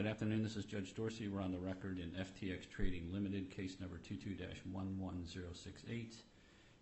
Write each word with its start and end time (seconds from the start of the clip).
Good 0.00 0.08
afternoon. 0.08 0.42
This 0.42 0.56
is 0.56 0.64
Judge 0.64 0.94
Dorsey. 0.94 1.28
We're 1.28 1.42
on 1.42 1.52
the 1.52 1.58
record 1.58 1.98
in 1.98 2.08
FTX 2.12 2.70
Trading 2.70 3.12
Limited, 3.12 3.50
case 3.50 3.76
number 3.78 3.98
22-11068, 3.98 6.14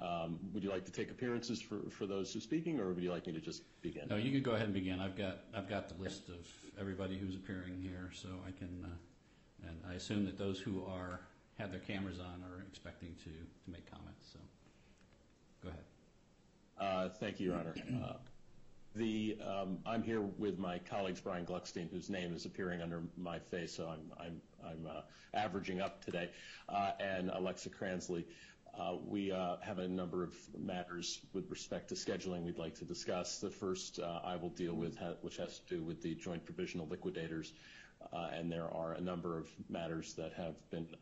Um, 0.00 0.38
would 0.54 0.64
you 0.64 0.70
like 0.70 0.86
to 0.86 0.92
take 0.92 1.10
appearances 1.10 1.60
for 1.60 2.06
those 2.06 2.32
who 2.32 2.38
are 2.38 2.42
speaking, 2.42 2.80
or 2.80 2.92
would 2.92 3.02
you 3.02 3.10
like 3.10 3.26
me 3.26 3.34
to 3.34 3.40
just 3.40 3.62
begin? 3.82 4.08
No, 4.08 4.16
you 4.16 4.30
can 4.30 4.42
go 4.42 4.52
ahead 4.52 4.64
and 4.64 4.74
begin. 4.74 4.98
I've 4.98 5.16
got 5.16 5.88
the 5.88 6.02
list 6.02 6.28
of 6.30 6.46
everybody 6.80 7.18
who's 7.18 7.36
appearing 7.36 7.78
here, 7.82 8.10
so 8.14 8.28
I 8.46 8.52
can, 8.52 8.84
uh, 8.84 9.68
and 9.68 9.78
I 9.88 9.94
assume 9.94 10.24
that 10.24 10.38
those 10.38 10.58
who 10.58 10.84
have 11.58 11.70
their 11.70 11.80
cameras 11.80 12.18
on 12.18 12.42
are 12.50 12.64
expecting 12.66 13.14
to 13.24 13.30
make 13.70 13.90
comments, 13.90 14.26
so 14.32 14.38
go 15.62 15.68
ahead. 15.68 15.84
Uh, 16.80 17.08
thank 17.10 17.38
you, 17.38 17.50
Your 17.50 17.56
Honor. 17.56 17.74
Uh, 18.02 18.14
um, 19.46 19.78
I'm 19.86 20.02
here 20.02 20.20
with 20.20 20.58
my 20.58 20.80
colleagues, 20.80 21.20
Brian 21.20 21.46
Glueckstein, 21.46 21.88
whose 21.92 22.10
name 22.10 22.34
is 22.34 22.44
appearing 22.44 22.82
under 22.82 23.02
my 23.16 23.38
face, 23.38 23.72
so 23.72 23.88
I'm 23.88 24.90
averaging 25.32 25.80
up 25.80 26.04
today, 26.04 26.30
and 26.98 27.30
Alexa 27.30 27.70
Kranzley. 27.70 28.24
Uh, 28.78 28.96
we 29.06 29.32
uh, 29.32 29.56
have 29.62 29.78
a 29.78 29.88
number 29.88 30.22
of 30.22 30.34
matters 30.58 31.20
with 31.32 31.50
respect 31.50 31.88
to 31.88 31.94
scheduling 31.94 32.42
we'd 32.42 32.58
like 32.58 32.76
to 32.76 32.84
discuss. 32.84 33.38
The 33.38 33.50
first 33.50 33.98
uh, 33.98 34.20
I 34.24 34.36
will 34.36 34.50
deal 34.50 34.74
with, 34.74 34.96
which 35.22 35.36
has 35.38 35.58
to 35.58 35.76
do 35.76 35.82
with 35.82 36.02
the 36.02 36.14
Joint 36.14 36.44
Provisional 36.44 36.86
Liquidators, 36.88 37.52
and 38.12 38.50
there 38.50 38.72
are 38.72 38.92
a 38.92 39.00
number 39.00 39.38
of 39.38 39.48
matters 39.68 40.14
that 40.14 40.32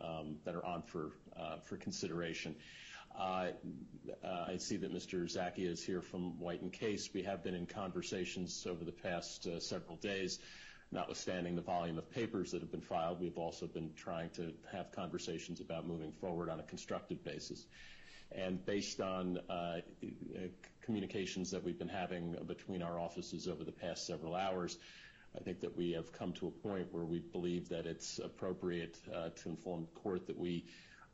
um, 0.00 0.36
are 0.46 0.64
on 0.64 0.82
for 0.82 1.76
consideration. 1.76 2.54
I 3.18 3.52
see 4.58 4.76
that 4.78 4.92
Mr. 4.92 5.24
Zakia 5.24 5.70
is 5.70 5.84
here 5.84 6.00
from 6.00 6.38
White 6.38 6.72
& 6.72 6.72
Case. 6.72 7.10
We 7.12 7.22
have 7.22 7.42
been 7.42 7.54
in 7.54 7.66
conversations 7.66 8.66
over 8.68 8.84
the 8.84 8.92
past 8.92 9.46
several 9.60 9.96
days, 9.96 10.38
notwithstanding 10.90 11.54
the 11.54 11.62
volume 11.62 11.98
of 11.98 12.10
papers 12.10 12.50
that 12.52 12.60
have 12.60 12.70
been 12.70 12.80
filed. 12.80 13.20
We've 13.20 13.36
also 13.36 13.66
been 13.66 13.90
trying 13.94 14.30
to 14.30 14.52
have 14.72 14.90
conversations 14.92 15.60
about 15.60 15.86
moving 15.86 16.12
forward 16.12 16.48
on 16.48 16.60
a 16.60 16.62
constructive 16.62 17.22
basis, 17.24 17.66
and 18.32 18.64
based 18.64 19.00
on 19.00 19.38
uh, 19.48 19.80
communications 20.82 21.50
that 21.50 21.62
we've 21.62 21.78
been 21.78 21.88
having 21.88 22.36
between 22.46 22.82
our 22.82 22.98
offices 22.98 23.48
over 23.48 23.64
the 23.64 23.72
past 23.72 24.06
several 24.06 24.34
hours, 24.34 24.78
I 25.36 25.40
think 25.40 25.60
that 25.60 25.76
we 25.76 25.92
have 25.92 26.12
come 26.12 26.32
to 26.34 26.48
a 26.48 26.50
point 26.50 26.88
where 26.92 27.04
we 27.04 27.18
believe 27.18 27.68
that 27.68 27.86
it's 27.86 28.18
appropriate 28.18 28.98
uh, 29.14 29.28
to 29.28 29.48
inform 29.48 29.82
the 29.82 30.00
Court 30.00 30.26
that 30.26 30.38
we 30.38 30.64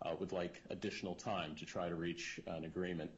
uh, 0.03 0.15
would 0.19 0.33
like 0.33 0.63
additional 0.71 1.15
time 1.15 1.55
to 1.57 1.67
try 1.67 1.89
to 1.89 1.95
reach 1.95 2.41
an 2.47 2.65
agreement, 2.65 3.11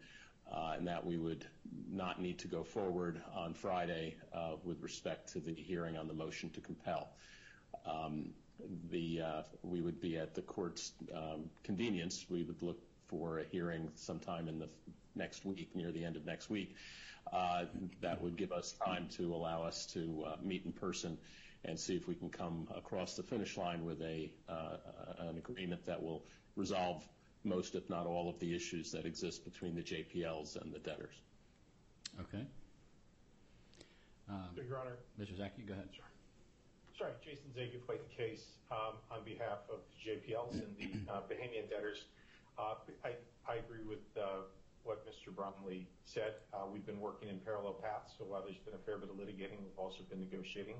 Uh, 0.53 0.75
and 0.79 0.87
that 0.87 1.05
we 1.05 1.17
would 1.17 1.45
not 1.91 2.21
need 2.21 2.39
to 2.39 2.47
go 2.47 2.63
forward 2.63 3.21
on 3.35 3.53
Friday 3.53 4.15
uh, 4.33 4.53
with 4.63 4.81
respect 4.81 5.33
to 5.33 5.41
the 5.41 5.53
hearing 5.53 5.97
on 5.97 6.07
the 6.07 6.15
motion 6.15 6.49
to 6.51 6.61
compel. 6.61 7.09
Um, 7.85 8.31
uh, 8.63 9.43
we 9.63 9.81
would 9.81 10.01
be 10.01 10.17
at 10.17 10.35
the 10.35 10.43
Court's 10.43 10.93
um, 11.15 11.51
convenience. 11.65 12.27
We 12.31 12.45
would 12.45 12.63
look 12.63 12.79
for 13.09 13.41
a 13.41 13.45
hearing 13.45 13.91
sometime 13.97 14.47
in 14.47 14.61
the 14.61 14.69
next 15.17 15.45
week, 15.45 15.75
near 15.75 15.91
the 15.91 16.05
end 16.05 16.15
of 16.15 16.25
next 16.25 16.49
week. 16.49 16.77
That 17.33 18.23
would 18.23 18.37
give 18.37 18.53
us 18.53 18.73
time 18.85 19.09
to 19.17 19.35
allow 19.35 19.63
us 19.65 19.85
to 19.95 20.27
meet 20.43 20.65
in 20.65 20.73
person 20.73 21.19
and 21.65 21.79
see 21.79 21.97
if 21.97 22.07
we 22.07 22.15
can 22.15 22.31
come 22.31 22.69
across 22.75 23.17
the 23.17 23.23
finish 23.23 23.57
line 23.57 23.85
with 23.85 24.01
an 24.01 25.37
agreement 25.37 25.85
that 25.87 26.03
will 26.03 26.23
resolve 26.55 27.03
most, 27.47 27.75
if 27.75 27.89
not 27.89 28.07
all, 28.07 28.29
of 28.29 28.39
the 28.41 28.55
issues 28.55 28.91
that 28.93 29.07
exist 29.07 29.45
between 29.45 29.75
the 29.75 29.83
JPLs 29.83 30.61
and 30.61 30.75
the 30.75 30.79
debtors. 30.81 31.15
Okay. 32.21 32.45
Your 34.69 34.79
Honor. 34.79 34.99
Mr. 35.21 35.39
Zakia, 35.39 35.67
go 35.67 35.75
ahead. 35.75 35.89
Sir. 35.95 36.03
Sorry. 36.99 37.13
Jason 37.23 37.47
Zakia 37.57 37.77
of 37.77 37.89
White 37.89 38.03
& 38.11 38.17
Case 38.17 38.59
um, 38.71 38.99
on 39.11 39.23
behalf 39.25 39.63
of 39.71 39.79
JPLs 40.03 40.59
and 40.59 40.75
the 40.77 41.13
uh, 41.13 41.21
Bahamian 41.31 41.71
debtors. 41.71 42.05
Uh, 42.59 42.75
I 43.05 43.55
agree 43.55 43.85
with 43.87 44.03
uh, 44.17 44.49
what 44.83 45.07
Mr. 45.07 45.35
Bromley 45.35 45.87
said. 46.05 46.35
We've 46.73 46.87
been 46.87 47.01
working 47.01 47.29
in 47.29 47.39
parallel 47.39 47.75
paths, 47.75 48.15
so 48.19 48.25
while 48.25 48.43
there's 48.43 48.59
been 48.59 48.75
a 48.75 48.83
fair 48.85 48.99
bit 48.99 49.11
of 49.11 49.17
litigating, 49.17 49.63
we've 49.63 49.79
also 49.79 50.03
been 50.09 50.21
negotiating, 50.21 50.77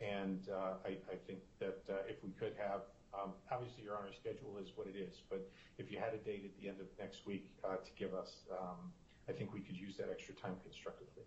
and 0.00 0.46
I 0.84 1.16
think 1.26 1.40
that 1.60 1.80
if 2.06 2.22
we 2.22 2.30
could 2.38 2.52
have, 2.58 2.82
Um, 3.14 3.32
obviously 3.50 3.84
Your 3.84 3.96
Honor's 3.96 4.16
schedule 4.16 4.58
is 4.58 4.72
what 4.74 4.86
it 4.86 4.96
is, 4.96 5.22
but 5.30 5.48
if 5.78 5.90
you 5.90 5.98
had 5.98 6.14
a 6.14 6.18
date 6.18 6.44
at 6.44 6.60
the 6.60 6.68
end 6.68 6.80
of 6.80 6.86
next 6.98 7.26
week 7.26 7.50
uh, 7.64 7.76
to 7.76 7.90
give 7.96 8.14
us, 8.14 8.42
um, 8.50 8.92
I 9.28 9.32
think 9.32 9.52
we 9.54 9.60
could 9.60 9.76
use 9.76 9.96
that 9.96 10.08
extra 10.10 10.34
time 10.34 10.56
constructively. 10.62 11.22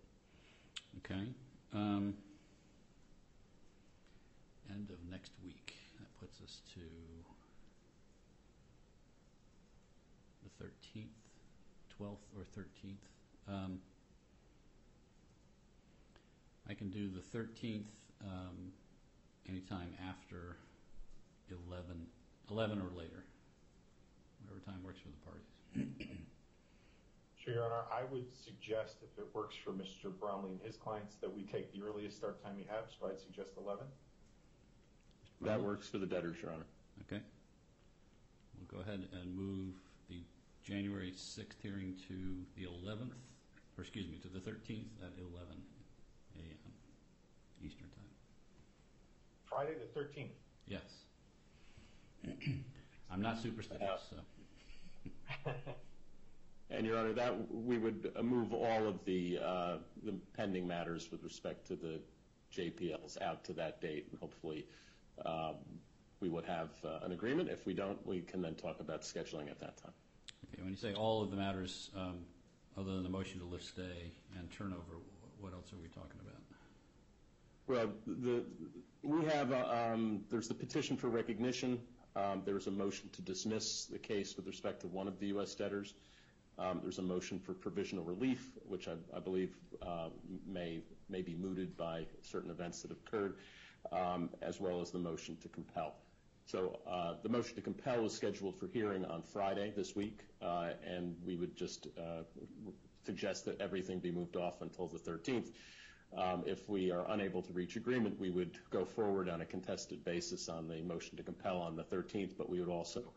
Okay. 0.98 1.28
Um, 1.72 2.14
end 4.70 4.90
of 4.90 4.96
next 5.10 5.32
week. 5.44 5.74
That 5.98 6.08
puts 6.20 6.40
us 6.42 6.60
to 6.74 6.80
the 10.44 10.64
13th, 10.64 11.08
12th 12.00 12.24
or 12.36 12.44
13th. 12.56 13.78
I 16.70 16.74
can 16.74 16.90
do 16.90 17.08
the 17.08 17.38
13th 17.38 17.86
anytime 19.48 19.94
after 20.06 20.56
11 21.50 22.80
or 22.80 22.90
later, 22.96 23.24
whatever 24.42 24.60
time 24.64 24.82
works 24.84 24.98
for 25.00 25.08
the 25.08 25.24
parties. 25.24 26.06
Sure, 27.44 27.54
Your 27.54 27.64
Honor. 27.64 27.84
I 27.92 28.02
would 28.12 28.26
suggest, 28.34 28.96
if 29.00 29.16
it 29.16 29.26
works 29.32 29.54
for 29.64 29.70
Mr. 29.70 30.10
Bromley 30.18 30.50
and 30.50 30.60
his 30.60 30.76
clients, 30.76 31.14
that 31.20 31.32
we 31.34 31.44
take 31.44 31.72
the 31.72 31.80
earliest 31.82 32.16
start 32.16 32.42
time 32.42 32.58
you 32.58 32.64
have, 32.68 32.84
so 32.90 33.06
I'd 33.08 33.20
suggest 33.20 33.50
11. 33.56 33.86
That 35.42 35.62
works 35.62 35.88
for 35.88 35.98
the 35.98 36.06
debtors, 36.06 36.36
Your 36.42 36.50
Honor. 36.50 36.66
Okay. 37.06 37.22
We'll 38.58 38.66
go 38.82 38.82
ahead 38.86 39.08
and 39.12 39.34
move 39.34 39.76
the 40.10 40.20
January 40.64 41.12
6th 41.12 41.54
hearing 41.62 41.94
to 42.08 42.44
the 42.56 42.64
11th, 42.68 43.14
or 43.78 43.82
excuse 43.82 44.08
me, 44.08 44.18
to 44.18 44.28
the 44.28 44.40
13th 44.40 44.90
at 45.00 45.12
11 45.16 45.46
a.m. 46.36 46.72
Eastern 47.64 47.88
Time. 47.88 48.10
Friday 49.48 49.74
the 49.74 49.98
13th? 49.98 50.34
Yes. 50.66 50.82
I'm 53.10 53.22
not 53.22 53.40
superstitious, 53.40 54.12
so. 55.44 55.52
And, 56.70 56.86
Your 56.86 56.98
Honor, 56.98 57.14
that 57.14 57.34
we 57.50 57.78
would 57.78 58.12
move 58.22 58.52
all 58.52 58.86
of 58.86 59.02
the 59.06 59.38
pending 60.36 60.68
matters 60.68 61.10
with 61.10 61.22
respect 61.24 61.66
to 61.68 61.76
the 61.76 61.98
JPLs 62.54 63.22
out 63.22 63.42
to 63.44 63.54
that 63.54 63.80
date, 63.80 64.08
and 64.10 64.20
hopefully 64.20 64.66
we 66.20 66.28
would 66.28 66.44
have 66.44 66.68
an 67.02 67.12
agreement. 67.12 67.48
If 67.48 67.64
we 67.64 67.72
don't, 67.72 68.04
we 68.06 68.20
can 68.20 68.42
then 68.42 68.54
talk 68.54 68.80
about 68.80 69.00
scheduling 69.00 69.50
at 69.50 69.58
that 69.60 69.78
time. 69.78 69.92
Okay. 70.52 70.62
When 70.62 70.70
you 70.70 70.76
say 70.76 70.92
all 70.92 71.22
of 71.22 71.30
the 71.30 71.38
matters, 71.38 71.90
other 72.76 72.92
than 72.92 73.02
the 73.02 73.08
motion 73.08 73.40
to 73.40 73.46
lift 73.46 73.64
stay 73.64 74.12
and 74.38 74.50
turnover, 74.50 75.00
what 75.40 75.52
else 75.52 75.72
are 75.72 75.78
we 75.80 75.88
talking 75.88 76.20
about? 76.20 76.34
Well, 77.66 77.90
the, 78.06 78.44
we 79.02 79.24
have, 79.26 79.52
uh, 79.52 79.92
um, 79.92 80.22
there's 80.30 80.48
the 80.48 80.54
petition 80.54 80.96
for 80.96 81.08
recognition. 81.08 81.78
Um, 82.18 82.42
There's 82.44 82.66
a 82.66 82.70
motion 82.70 83.08
to 83.12 83.22
dismiss 83.22 83.84
the 83.84 83.98
case 83.98 84.36
with 84.36 84.46
respect 84.46 84.80
to 84.80 84.88
one 84.88 85.06
of 85.06 85.20
the 85.20 85.28
U.S. 85.28 85.54
debtors. 85.54 85.94
Um, 86.58 86.80
There's 86.82 86.98
a 86.98 87.02
motion 87.02 87.38
for 87.38 87.54
provisional 87.54 88.04
relief, 88.04 88.50
which 88.66 88.88
I, 88.88 89.20
believe 89.20 89.54
uh, 89.82 90.08
may, 90.46 90.82
be 91.08 91.34
mooted 91.34 91.76
by 91.76 92.06
certain 92.22 92.50
events 92.50 92.82
that 92.82 92.90
have 92.90 92.98
occurred, 93.06 93.36
um, 93.92 94.30
as 94.42 94.60
well 94.60 94.80
as 94.80 94.90
the 94.90 94.98
motion 94.98 95.36
to 95.42 95.48
compel. 95.48 95.94
So 96.46 96.80
uh, 96.90 97.14
the 97.22 97.28
motion 97.28 97.54
to 97.56 97.60
compel 97.60 98.04
is 98.06 98.14
scheduled 98.14 98.58
for 98.58 98.66
hearing 98.66 99.04
on 99.04 99.22
Friday 99.22 99.72
this 99.76 99.94
week, 99.94 100.20
uh, 100.42 100.70
and 100.84 101.14
we 101.24 101.36
would 101.36 101.56
just 101.56 101.86
suggest 103.04 103.44
that 103.44 103.60
everything 103.60 104.00
be 104.00 104.10
moved 104.10 104.36
off 104.36 104.60
until 104.62 104.88
the 104.88 104.98
13th. 104.98 105.52
Um, 106.16 106.42
If 106.46 106.68
we 106.68 106.90
are 106.90 107.04
unable 107.10 107.42
to 107.42 107.52
reach 107.52 107.76
agreement, 107.76 108.18
we 108.18 108.30
would 108.30 108.58
go 108.70 108.84
forward 108.84 109.28
on 109.28 109.40
a 109.42 109.44
contested 109.44 110.04
basis 110.04 110.48
on 110.48 110.68
the 110.68 110.80
motion 110.82 111.16
to 111.16 111.22
compel 111.22 111.58
on 111.58 111.76
the 111.76 111.84
13th, 111.84 112.36
but 112.36 112.48
we 112.48 112.60
would 112.60 112.70
also 112.70 113.12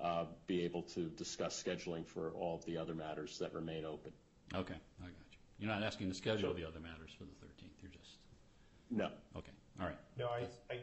uh, 0.00 0.24
be 0.46 0.62
able 0.62 0.82
to 0.82 1.08
discuss 1.10 1.62
scheduling 1.62 2.06
for 2.06 2.30
all 2.30 2.54
of 2.56 2.64
the 2.64 2.76
other 2.76 2.94
matters 2.94 3.38
that 3.38 3.52
remain 3.52 3.84
open. 3.84 4.12
Okay, 4.54 4.74
I 5.00 5.04
got 5.04 5.30
you. 5.32 5.38
You're 5.58 5.70
not 5.70 5.82
asking 5.82 6.08
to 6.08 6.14
schedule 6.14 6.54
the 6.54 6.66
other 6.66 6.80
matters 6.80 7.10
for 7.16 7.24
the 7.24 7.36
13th, 7.44 7.76
you're 7.82 7.90
just, 7.90 8.16
No. 8.90 9.10
okay, 9.36 9.52
all 9.78 9.86
right. 9.86 9.98
No, 10.16 10.28
I, 10.28 10.46
I, 10.72 10.80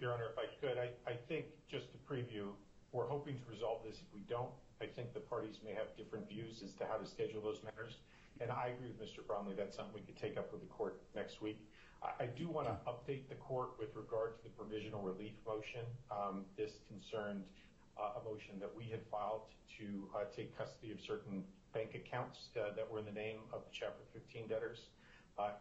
Your 0.00 0.14
Honor, 0.14 0.30
if 0.32 0.38
I 0.38 0.46
could, 0.60 0.78
I, 0.78 0.88
I 1.10 1.14
think, 1.28 1.46
just 1.68 1.92
to 1.92 1.98
preview, 1.98 2.48
we're 2.92 3.06
hoping 3.06 3.34
to 3.36 3.50
resolve 3.52 3.82
this. 3.84 3.96
If 4.00 4.14
we 4.14 4.20
don't, 4.28 4.50
I 4.80 4.86
think 4.86 5.12
the 5.12 5.20
parties 5.20 5.58
may 5.62 5.72
have 5.74 5.94
different 5.98 6.26
views 6.28 6.62
as 6.64 6.72
to 6.74 6.86
how 6.86 6.96
to 6.96 7.06
schedule 7.06 7.42
those 7.42 7.60
matters. 7.62 7.98
And 8.40 8.50
I 8.50 8.72
agree 8.74 8.88
with 8.88 9.00
Mr. 9.00 9.26
Bromley, 9.26 9.54
that's 9.54 9.76
something 9.76 9.94
we 9.94 10.00
could 10.00 10.16
take 10.16 10.38
up 10.38 10.50
with 10.50 10.62
the 10.62 10.66
court 10.68 11.02
next 11.14 11.42
week. 11.42 11.60
I, 12.02 12.24
do 12.24 12.48
want 12.48 12.66
to 12.66 12.76
update 12.88 13.28
the 13.28 13.34
court 13.34 13.72
with 13.78 13.94
regard 13.94 14.38
to 14.38 14.44
the 14.44 14.48
provisional 14.48 15.02
relief 15.02 15.34
motion. 15.46 15.84
Um, 16.10 16.46
this 16.56 16.80
concerned 16.88 17.44
uh, 18.00 18.18
a 18.18 18.24
motion 18.24 18.58
that 18.58 18.70
we 18.74 18.84
had 18.84 19.00
filed 19.10 19.52
to 19.76 20.08
uh, 20.16 20.24
take 20.34 20.56
custody 20.56 20.92
of 20.92 21.00
certain 21.00 21.44
bank 21.74 21.94
accounts 21.94 22.48
uh, 22.56 22.74
that 22.74 22.90
were 22.90 22.98
in 23.00 23.04
the 23.04 23.12
name 23.12 23.40
of 23.52 23.60
the 23.64 23.70
Chapter 23.70 24.02
15 24.14 24.48
debtors. 24.48 24.88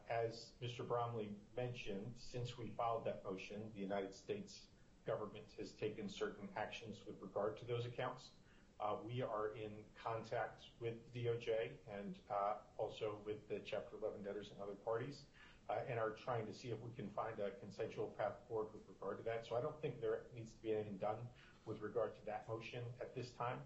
As 0.09 0.51
Mr. 0.61 0.85
Bromley 0.85 1.29
mentioned, 1.55 2.11
since 2.17 2.57
we 2.57 2.69
filed 2.75 3.05
that 3.05 3.21
motion, 3.23 3.61
the 3.73 3.79
United 3.79 4.13
States 4.13 4.67
government 5.07 5.45
has 5.57 5.71
taken 5.71 6.09
certain 6.09 6.49
actions 6.57 6.97
with 7.07 7.15
regard 7.21 7.55
to 7.57 7.65
those 7.65 7.85
accounts. 7.85 8.31
Uh, 8.79 8.95
We 9.03 9.21
are 9.21 9.51
in 9.59 9.75
contact 9.99 10.71
with 10.79 10.95
DOJ 11.11 11.75
and 11.91 12.15
uh, 12.31 12.63
also 12.79 13.19
with 13.27 13.43
the 13.51 13.59
Chapter 13.67 13.99
11 13.99 14.23
debtors 14.23 14.55
and 14.55 14.57
other 14.63 14.79
parties, 14.87 15.27
uh, 15.67 15.83
and 15.91 15.99
are 15.99 16.15
trying 16.15 16.47
to 16.47 16.53
see 16.55 16.69
if 16.71 16.79
we 16.79 16.91
can 16.95 17.11
find 17.11 17.35
a 17.43 17.51
consensual 17.59 18.15
path 18.15 18.39
forward 18.47 18.71
with 18.71 18.87
regard 18.87 19.19
to 19.19 19.23
that. 19.27 19.43
So 19.43 19.59
I 19.59 19.61
don't 19.61 19.75
think 19.83 19.99
there 19.99 20.23
needs 20.31 20.51
to 20.55 20.59
be 20.63 20.71
anything 20.71 20.95
done 20.95 21.19
with 21.67 21.83
regard 21.83 22.15
to 22.15 22.23
that 22.25 22.47
motion 22.47 22.79
at 23.03 23.13
this 23.13 23.35
time. 23.35 23.59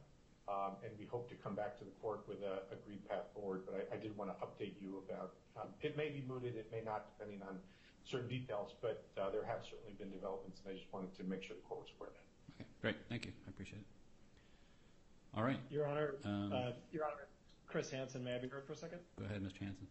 Um, 0.49 0.75
and 0.83 0.91
we 0.99 1.05
hope 1.05 1.29
to 1.29 1.37
come 1.39 1.55
back 1.55 1.77
to 1.79 1.85
the 1.85 1.95
court 2.01 2.25
with 2.27 2.41
a 2.43 2.67
agreed 2.73 3.07
path 3.07 3.29
forward. 3.37 3.63
But 3.69 3.87
I, 3.93 3.95
did 3.95 4.17
want 4.17 4.33
to 4.33 4.37
update 4.43 4.75
you 4.81 4.99
about, 5.07 5.39
um, 5.55 5.69
it 5.79 5.95
may 5.95 6.09
be 6.09 6.25
mooted, 6.27 6.57
it 6.57 6.67
may 6.73 6.81
not, 6.81 7.15
depending 7.15 7.39
on 7.47 7.61
certain 8.03 8.27
details, 8.27 8.75
but 8.81 9.07
there 9.15 9.45
have 9.45 9.63
certainly 9.63 9.93
been 9.95 10.11
developments, 10.11 10.59
and 10.65 10.73
I 10.73 10.75
just 10.75 10.91
wanted 10.91 11.15
to 11.15 11.23
make 11.23 11.43
sure 11.47 11.55
the 11.55 11.63
court 11.63 11.87
was 11.87 11.91
aware 11.95 12.09
of 12.11 12.17
that. 12.19 12.27
Okay, 12.59 12.67
great, 12.81 12.97
thank 13.07 13.23
you, 13.23 13.31
I 13.47 13.49
appreciate 13.55 13.79
it. 13.79 14.02
All 15.35 15.43
right, 15.43 15.59
Your 15.69 15.87
Honor, 15.87 16.15
Um, 16.23 16.53
uh, 16.53 16.71
Your 16.91 17.05
Honor, 17.05 17.27
Kris 17.67 17.89
Hansen, 17.89 18.23
may 18.23 18.35
I 18.35 18.39
be 18.39 18.47
heard 18.47 18.65
for 18.65 18.73
a 18.73 18.75
second? 18.75 18.99
go 19.17 19.25
ahead, 19.25 19.41
Mr. 19.41 19.57
Hansen. 19.59 19.87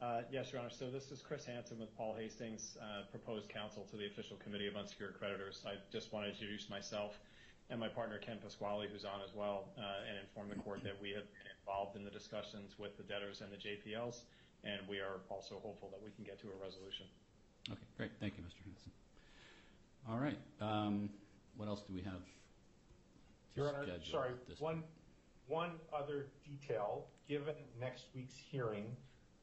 Uh, 0.00 0.22
Yes, 0.30 0.50
Your 0.50 0.60
Honor. 0.62 0.70
So 0.70 0.90
this 0.90 1.10
is 1.10 1.20
Kris 1.20 1.44
Hansen 1.44 1.78
with 1.78 1.94
Paul 1.96 2.14
Hastings, 2.14 2.78
uh, 2.80 3.02
proposed 3.10 3.50
counsel 3.50 3.84
to 3.90 3.96
the 3.96 4.06
Official 4.06 4.38
Committee 4.38 4.66
of 4.66 4.76
Unsecured 4.76 5.14
Creditors. 5.18 5.62
I 5.66 5.74
just 5.92 6.10
want 6.12 6.24
to 6.24 6.30
introduce 6.32 6.70
myself 6.70 7.20
and 7.68 7.78
my 7.78 7.88
partner 7.88 8.18
Ken 8.18 8.38
Pasquale, 8.42 8.88
who's 8.88 9.04
on 9.04 9.20
as 9.20 9.34
well, 9.34 9.68
uh, 9.78 10.08
and 10.08 10.18
inform 10.18 10.48
the 10.48 10.56
court 10.56 10.82
that 10.84 11.00
we 11.00 11.10
have 11.10 11.22
been 11.24 11.52
involved 11.60 11.96
in 11.96 12.04
the 12.04 12.10
discussions 12.10 12.78
with 12.78 12.96
the 12.96 13.02
debtors 13.04 13.42
and 13.42 13.52
the 13.52 13.56
JPLs, 13.58 14.22
and 14.64 14.80
we 14.88 14.98
are 14.98 15.20
also 15.28 15.60
hopeful 15.62 15.88
that 15.90 16.02
we 16.02 16.10
can 16.12 16.24
get 16.24 16.40
to 16.40 16.48
a 16.48 16.64
resolution. 16.64 17.06
Okay, 17.70 17.78
great, 17.96 18.10
thank 18.18 18.34
you, 18.38 18.42
Mr. 18.42 18.64
Hansen. 18.64 18.90
All 20.08 20.18
right, 20.18 20.38
um, 20.60 21.10
what 21.56 21.68
else 21.68 21.82
do 21.82 21.92
we 21.94 22.00
have? 22.02 22.22
Your 23.56 23.68
Honor, 23.68 23.84
sorry, 24.10 24.30
one, 24.58 24.84
one 25.48 25.72
other 25.92 26.26
detail, 26.44 27.06
given 27.28 27.54
next 27.80 28.04
week's 28.14 28.34
hearing, 28.36 28.96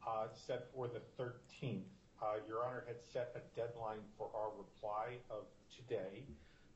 uh, 0.07 0.27
set 0.33 0.71
for 0.74 0.88
the 0.88 1.01
13th, 1.21 1.83
uh, 2.21 2.36
Your 2.48 2.65
Honor 2.65 2.83
had 2.88 2.98
set 3.01 3.36
a 3.36 3.56
deadline 3.56 4.00
for 4.18 4.30
our 4.33 4.50
reply 4.57 5.18
of 5.30 5.44
today. 5.75 6.24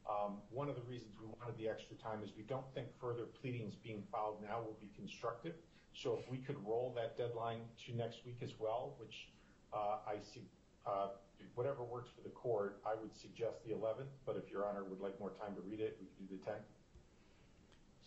Um, 0.10 0.42
One 0.50 0.68
of 0.68 0.76
the 0.76 0.82
reasons 0.82 1.14
we 1.20 1.28
wanted 1.28 1.58
the 1.58 1.70
extra 1.70 1.96
time 1.96 2.22
is 2.24 2.32
we 2.36 2.44
don't 2.44 2.66
think 2.74 2.88
further 3.00 3.26
pleadings 3.26 3.76
being 3.76 4.04
filed 4.12 4.42
now 4.42 4.60
will 4.60 4.78
be 4.82 4.90
constructive. 4.96 5.54
So 5.94 6.18
if 6.22 6.30
we 6.30 6.38
could 6.38 6.58
roll 6.66 6.94
that 6.96 7.18
deadline 7.18 7.62
to 7.86 7.96
next 7.96 8.26
week 8.26 8.38
as 8.42 8.52
well, 8.60 8.96
which 9.00 9.30
uh, 9.74 9.98
I 10.08 10.20
see, 10.20 10.44
uh, 10.86 11.10
whatever 11.56 11.84
works 11.84 12.10
for 12.16 12.22
the 12.24 12.30
court, 12.34 12.82
I 12.86 12.96
would 12.96 13.16
suggest 13.16 13.64
the 13.66 13.74
11th, 13.74 14.12
but 14.26 14.36
if 14.36 14.52
Your 14.52 14.66
Honor 14.68 14.84
would 14.84 15.00
like 15.00 15.20
more 15.20 15.32
time 15.32 15.56
to 15.56 15.62
read 15.62 15.80
it, 15.80 15.98
we 16.02 16.08
could 16.08 16.30
do 16.30 16.36
the 16.36 16.52
10th. 16.52 16.64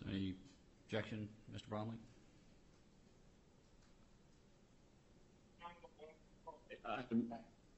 Any 0.09 0.35
objection, 0.87 1.29
Mr. 1.55 1.69
Bromley? 1.69 1.97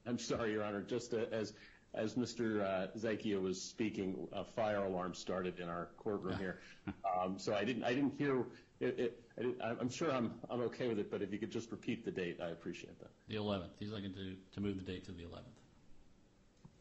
I'm, 0.05 0.17
sorry, 0.17 0.51
Your 0.53 0.63
Honor, 0.63 0.81
just 0.81 1.13
as, 1.13 1.53
as 1.93 2.15
Mr. 2.15 2.61
uh, 2.63 2.87
Zakia 2.97 3.41
was 3.41 3.61
speaking, 3.61 4.27
a 4.33 4.43
fire 4.43 4.83
alarm 4.83 5.13
started 5.13 5.59
in 5.59 5.69
our 5.69 5.89
courtroom 5.97 6.37
here. 6.37 6.59
Um, 7.21 7.37
So 7.39 7.53
I 7.53 7.65
didn't, 7.65 7.83
I 7.83 7.93
didn't 7.93 8.13
hear, 8.17 8.45
it, 8.79 8.99
it, 8.99 9.23
I 9.37 9.41
didn't- 9.41 9.61
I'm 9.61 9.89
sure 9.89 10.11
I'm, 10.11 10.35
I'm 10.49 10.61
okay 10.61 10.87
with 10.87 10.99
it, 10.99 11.09
but 11.11 11.21
if 11.21 11.33
you 11.33 11.39
could 11.39 11.51
just 11.51 11.71
repeat 11.71 12.05
the 12.05 12.11
date, 12.11 12.39
I 12.41 12.49
appreciate 12.49 12.97
that. 12.99 13.09
The 13.27 13.35
11th, 13.35 13.71
he's 13.79 13.91
looking 13.91 14.13
to, 14.13 14.35
to 14.53 14.61
move 14.61 14.77
the 14.77 14.83
date 14.89 15.03
to 15.05 15.11
the 15.11 15.23
11th. 15.23 15.57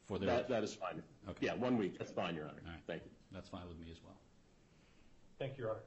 For 0.07 0.19
That, 0.19 0.49
that 0.49 0.63
is 0.63 0.75
fine. 0.75 1.03
Okay. 1.29 1.47
Yeah, 1.47 1.55
one 1.55 1.76
week, 1.79 1.99
that's 1.99 2.12
fine, 2.12 2.35
Your 2.37 2.45
Honor. 2.45 2.61
Thank 2.87 3.03
you. 3.05 3.11
that's 3.33 3.49
fine 3.49 3.67
with 3.69 3.79
me 3.81 3.87
as 3.91 3.99
well. 4.05 4.15
Thank 5.38 5.59
you, 5.59 5.64
Your 5.64 5.73
Honor. 5.73 5.81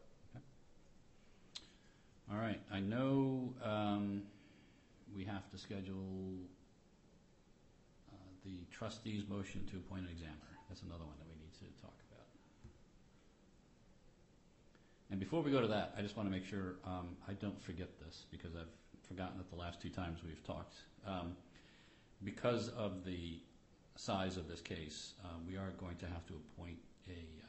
All 2.32 2.38
right, 2.38 2.60
I 2.72 2.80
know 2.80 3.54
um, 3.64 4.22
we 5.16 5.26
have 5.26 5.50
to 5.50 5.58
schedule 5.58 6.38
uh, 8.12 8.16
the 8.46 8.60
trustee's 8.72 9.28
motion 9.28 9.66
to 9.72 9.78
appoint 9.78 10.04
an 10.04 10.10
examiner. 10.12 10.36
That's 10.70 10.84
another 10.84 11.06
one 11.06 11.16
that 11.18 11.26
we 11.28 11.34
need 11.42 11.54
to 11.54 11.82
talk 11.82 11.96
about. 12.12 12.28
And 15.10 15.20
before 15.20 15.42
we 15.42 15.50
go 15.50 15.60
to 15.62 15.68
that, 15.68 15.96
I 15.98 16.04
just 16.04 16.16
want 16.16 16.30
to 16.30 16.32
make 16.32 16.46
sure 16.46 16.76
um, 16.86 17.18
I 17.28 17.34
don't 17.34 17.60
forget 17.64 18.00
this, 18.06 18.26
because 18.30 18.56
I've 18.56 18.70
forgotten 19.08 19.40
it 19.40 19.50
the 19.50 19.58
last 19.58 19.82
two 19.82 19.90
times 19.90 20.20
we've 20.24 20.44
talked. 20.44 20.76
Um, 21.08 21.36
Because 22.24 22.70
of 22.70 23.06
the 23.06 23.40
size 23.96 24.38
of 24.38 24.48
this 24.48 24.62
case, 24.62 25.14
uh, 25.24 25.30
we 25.48 25.58
are 25.58 25.72
going 25.80 25.96
to 25.98 26.06
have 26.06 26.28
to 26.28 26.34
appoint 26.36 26.78
a 27.08 27.12
uh, 27.12 27.46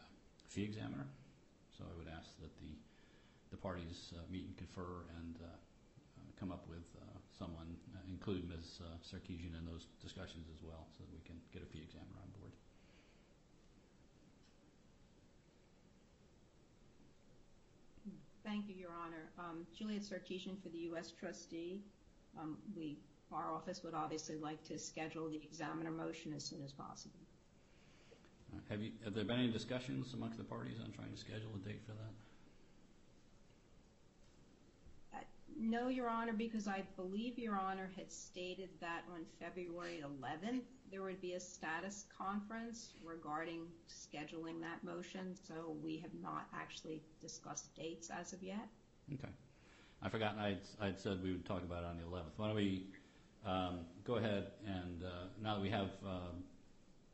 fee 0.48 0.62
examiner. 0.64 1.06
So 1.80 1.88
I 1.88 1.96
would 1.96 2.12
ask 2.12 2.28
that 2.44 2.52
the 2.60 2.76
the 3.50 3.56
parties 3.56 4.12
uh, 4.14 4.20
meet 4.30 4.44
and 4.46 4.56
confer 4.56 5.08
and 5.18 5.34
uh, 5.42 5.46
uh, 5.48 6.30
come 6.38 6.52
up 6.52 6.62
with 6.68 6.84
uh, 6.94 7.18
someone, 7.36 7.74
uh, 7.96 7.98
include 8.08 8.48
Ms. 8.48 8.78
Sarkessian 9.02 9.58
in 9.58 9.64
those 9.66 9.86
discussions 10.00 10.46
as 10.54 10.62
well, 10.62 10.86
so 10.96 11.02
that 11.02 11.12
we 11.12 11.20
can 11.26 11.34
get 11.52 11.62
a 11.62 11.66
fee 11.66 11.82
examiner 11.82 12.20
on 12.22 12.30
board. 12.38 12.52
Thank 18.44 18.68
you, 18.68 18.74
Your 18.74 18.92
Honor. 18.92 19.30
Um, 19.38 19.66
Juliet 19.76 20.02
Sarkessian 20.02 20.60
for 20.62 20.68
the 20.68 20.78
U.S. 20.90 21.10
trustee. 21.10 21.80
Um, 22.38 22.58
We, 22.76 22.98
our 23.32 23.50
office 23.50 23.82
would 23.82 23.94
obviously 23.94 24.36
like 24.36 24.62
to 24.64 24.78
schedule 24.78 25.28
the 25.28 25.40
examiner 25.42 25.90
motion 25.90 26.32
as 26.34 26.44
soon 26.44 26.62
as 26.62 26.72
possible. 26.72 27.20
Uh, 28.52 28.58
Have 28.68 28.82
you, 28.82 28.92
have 29.04 29.14
there 29.14 29.24
been 29.24 29.38
any 29.38 29.52
discussions 29.52 30.14
amongst 30.14 30.38
the 30.38 30.44
parties 30.44 30.78
on 30.82 30.92
trying 30.92 31.10
to 31.10 31.16
schedule 31.16 31.50
a 31.54 31.68
date 31.68 31.82
for 31.86 31.92
that? 31.92 32.12
No, 35.62 35.88
Your 35.88 36.08
Honor, 36.08 36.32
because 36.32 36.66
I 36.66 36.82
believe 36.96 37.38
Your 37.38 37.54
Honor 37.54 37.90
had 37.94 38.10
stated 38.10 38.70
that 38.80 39.02
on 39.12 39.26
February 39.38 40.02
11th, 40.02 40.62
there 40.90 41.02
would 41.02 41.20
be 41.20 41.34
a 41.34 41.40
status 41.40 42.06
conference 42.16 42.94
regarding 43.04 43.66
scheduling 43.86 44.58
that 44.62 44.82
motion, 44.82 45.36
so 45.46 45.76
we 45.84 45.98
have 45.98 46.14
not 46.22 46.46
actually 46.54 47.02
discussed 47.20 47.74
dates 47.76 48.08
as 48.08 48.32
of 48.32 48.42
yet. 48.42 48.68
Okay. 49.12 49.28
I'd 50.02 50.10
forgotten, 50.10 50.38
I'd, 50.38 50.60
I'd 50.80 50.98
said 50.98 51.22
we 51.22 51.32
would 51.32 51.44
talk 51.44 51.62
about 51.62 51.82
it 51.82 51.86
on 51.88 51.98
the 51.98 52.04
11th. 52.04 52.32
Why 52.38 52.46
don't 52.46 52.56
we 52.56 52.86
um, 53.44 53.80
go 54.02 54.14
ahead 54.14 54.52
and, 54.66 55.02
uh, 55.02 55.26
now 55.42 55.56
that 55.56 55.60
we 55.60 55.68
have 55.68 55.90
um, 56.06 56.42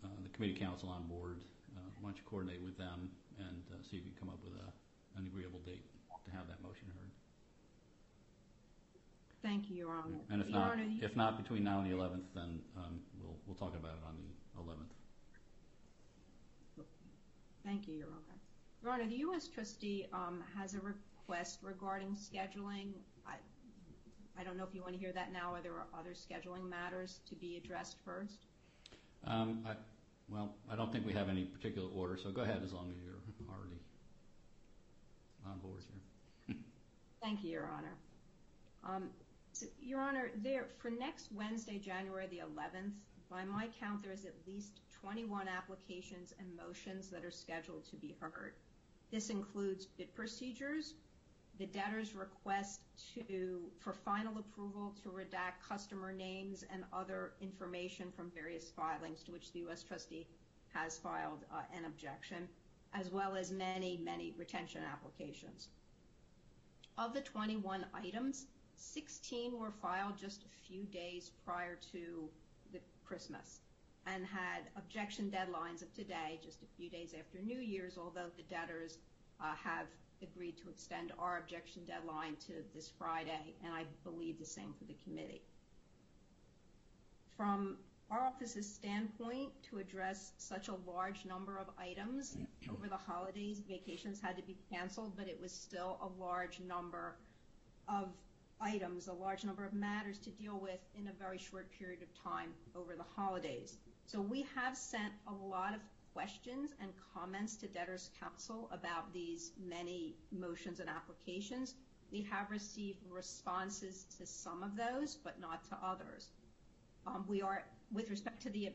uh, 0.07 0.23
the 0.23 0.29
committee 0.31 0.55
counsel 0.55 0.89
on 0.89 1.07
board, 1.07 1.41
uh, 1.77 1.81
why 2.01 2.11
don't 2.11 2.17
you 2.17 2.23
coordinate 2.27 2.63
with 2.63 2.79
them 2.79 3.11
and 3.39 3.63
uh, 3.73 3.83
see 3.83 3.97
if 3.97 4.05
you 4.05 4.13
can 4.13 4.19
come 4.19 4.29
up 4.29 4.39
with 4.43 4.55
a, 4.55 5.19
an 5.19 5.27
agreeable 5.27 5.61
date 5.61 5.85
to 6.25 6.31
have 6.31 6.47
that 6.49 6.63
motion 6.63 6.87
heard? 6.95 7.11
Thank 9.43 9.71
you, 9.71 9.77
Your 9.77 9.91
Honor. 9.93 10.19
And 10.31 10.43
if 10.43 10.49
Your 10.49 10.59
not, 10.59 10.73
Honor, 10.73 10.87
if 11.01 11.17
not 11.17 11.43
between 11.43 11.63
now 11.63 11.81
and 11.81 11.91
the 11.91 11.95
11th, 11.95 12.27
then 12.35 12.61
um, 12.77 13.01
we'll, 13.21 13.37
we'll 13.47 13.57
talk 13.57 13.75
about 13.77 13.93
it 13.93 14.05
on 14.07 14.17
the 14.17 14.73
11th. 14.73 14.91
Thank 17.65 17.89
you, 17.89 17.95
Your 17.95 18.09
Honor. 18.09 18.39
Your 18.83 18.93
Honor, 18.93 19.09
the 19.09 19.19
U.S. 19.19 19.49
trustee 19.49 20.07
um, 20.13 20.43
has 20.57 20.75
a 20.75 20.81
request 20.81 21.61
regarding 21.63 22.15
scheduling. 22.15 22.93
I, 23.27 23.35
I 24.39 24.45
don't 24.45 24.57
know 24.57 24.65
if 24.65 24.75
you 24.75 24.83
want 24.83 24.95
to 24.95 25.01
hear 25.01 25.13
that 25.13 25.33
now, 25.33 25.53
or 25.53 25.61
there 25.61 25.73
are 25.73 25.87
other 25.99 26.11
scheduling 26.11 26.69
matters 26.69 27.21
to 27.29 27.35
be 27.35 27.57
addressed 27.57 27.97
first. 28.05 28.47
Um, 29.27 29.65
I, 29.67 29.75
well, 30.29 30.55
I 30.71 30.77
don't 30.77 30.93
think 30.93 31.07
we 31.07 31.13
have 31.13 31.29
any 31.29 31.45
particular 31.45 31.89
order, 31.95 32.17
so 32.17 32.31
go 32.31 32.43
ahead 32.43 32.61
as 32.65 32.73
long 32.73 32.91
as 32.91 32.97
you're 33.03 33.15
already 33.49 33.81
on 35.47 35.59
board 35.59 35.83
here. 36.47 36.57
Thank 37.23 37.45
you, 37.45 37.51
Your 37.51 37.69
Honor. 37.69 37.95
Um, 38.85 39.11
Your 39.81 40.01
Honor, 40.01 40.31
there 40.43 40.67
for 40.79 40.91
next 40.91 41.31
Wednesday, 41.33 41.79
January 41.79 42.27
the 42.27 42.39
11th, 42.39 42.93
by 43.31 43.45
my 43.45 43.69
count, 43.81 44.03
there 44.03 44.13
is 44.13 44.25
at 44.25 44.35
least 44.47 44.81
21 45.01 45.49
applications 45.49 46.33
and 46.39 46.49
motions 46.57 47.09
that 47.09 47.25
are 47.25 47.31
scheduled 47.31 47.85
to 47.91 47.97
be 47.97 48.15
heard. 48.21 48.55
This 49.11 49.31
includes 49.31 49.87
bid 49.87 50.15
procedures, 50.15 50.95
the 51.59 51.67
debtor's 51.67 52.15
request 52.15 52.81
for 53.81 53.93
final 53.93 54.39
approval 54.39 54.95
to 55.03 55.09
redact 55.09 55.67
customer 55.67 56.13
names 56.13 56.65
and 56.73 56.85
other 56.93 57.33
information 57.41 58.13
from 58.15 58.31
various 58.35 58.71
filings 58.71 59.23
to 59.23 59.33
which 59.33 59.53
the 59.53 59.61
U.S. 59.61 59.83
trustee 59.83 60.27
has 60.73 60.99
filed 60.99 61.45
uh, 61.53 61.63
an 61.75 61.87
objection, 61.87 62.49
as 62.93 63.11
well 63.11 63.37
as 63.37 63.51
many, 63.51 63.99
many 64.05 64.35
retention 64.37 64.83
applications. 64.91 65.69
Of 66.99 67.15
the 67.15 67.23
21 67.23 67.87
items, 67.95 68.47
16 68.77 69.59
were 69.59 69.73
filed 69.83 70.19
just 70.19 70.43
a 70.43 70.67
few 70.67 70.85
days 70.85 71.31
prior 71.45 71.79
to 71.93 72.29
Christmas 73.07 73.61
and 74.07 74.25
had 74.27 74.63
objection 74.77 75.31
deadlines 75.31 75.83
of 75.83 75.93
today, 75.95 76.39
just 76.43 76.63
a 76.63 76.67
few 76.77 76.91
days 76.91 77.15
after 77.19 77.39
New 77.39 77.59
Year's, 77.59 77.99
although 77.99 78.31
the 78.37 78.43
debtors 78.45 78.99
uh, 79.41 79.55
have 79.63 79.87
agreed 80.23 80.57
to 80.59 80.69
extend 80.69 81.13
our 81.19 81.39
objection 81.39 81.85
deadline 81.85 82.37
to 82.47 82.53
this 82.75 82.91
Friday, 82.99 83.55
and 83.65 83.73
I 83.73 83.85
believe 84.05 84.39
the 84.39 84.47
same 84.47 84.75
for 84.79 84.85
the 84.85 84.97
committee. 85.05 85.43
From 87.37 87.77
our 88.11 88.21
office's 88.21 88.73
standpoint, 88.73 89.51
to 89.71 89.79
address 89.79 90.33
such 90.39 90.69
a 90.69 90.77
large 90.87 91.25
number 91.25 91.59
of 91.59 91.67
items 91.79 92.37
over 92.71 92.89
the 92.89 92.97
holidays, 92.97 93.63
vacations 93.69 94.21
had 94.21 94.37
to 94.37 94.43
be 94.43 94.57
canceled, 94.71 95.13
but 95.17 95.29
it 95.29 95.39
was 95.41 95.53
still 95.53 95.99
a 96.01 96.23
large 96.23 96.61
number 96.61 97.17
of 97.89 98.09
items, 98.61 99.09
a 99.09 99.13
large 99.13 99.45
number 99.45 99.65
of 99.65 99.75
matters 99.75 100.19
to 100.19 100.31
deal 100.31 100.59
with 100.59 100.79
in 100.99 101.09
a 101.09 101.13
very 101.13 101.39
short 101.39 101.69
period 101.79 102.01
of 102.03 102.09
time 102.23 102.51
over 102.75 102.95
the 102.95 103.05
holidays. 103.17 103.77
So 104.07 104.21
we 104.21 104.47
have 104.55 104.77
sent 104.77 105.13
a 105.27 105.33
lot 105.33 105.75
of 105.75 105.81
questions 106.17 106.71
and 106.81 106.91
comments 107.15 107.57
to 107.57 107.67
debtors 107.67 108.09
counsel 108.19 108.71
about 108.73 109.13
these 109.13 109.53
many 109.63 110.17
motions 110.33 110.81
and 110.81 110.89
applications. 110.89 111.75
We 112.11 112.27
have 112.31 112.51
received 112.51 113.01
responses 113.11 114.07
to 114.17 114.25
some 114.25 114.63
of 114.63 114.79
those, 114.79 115.17
but 115.17 115.39
not 115.39 115.63
to 115.69 115.77
others. 115.85 116.31
Um, 117.07 117.27
we 117.29 117.43
are, 117.43 117.65
with 117.93 118.09
respect 118.09 118.41
to 118.45 118.51
the, 118.51 118.73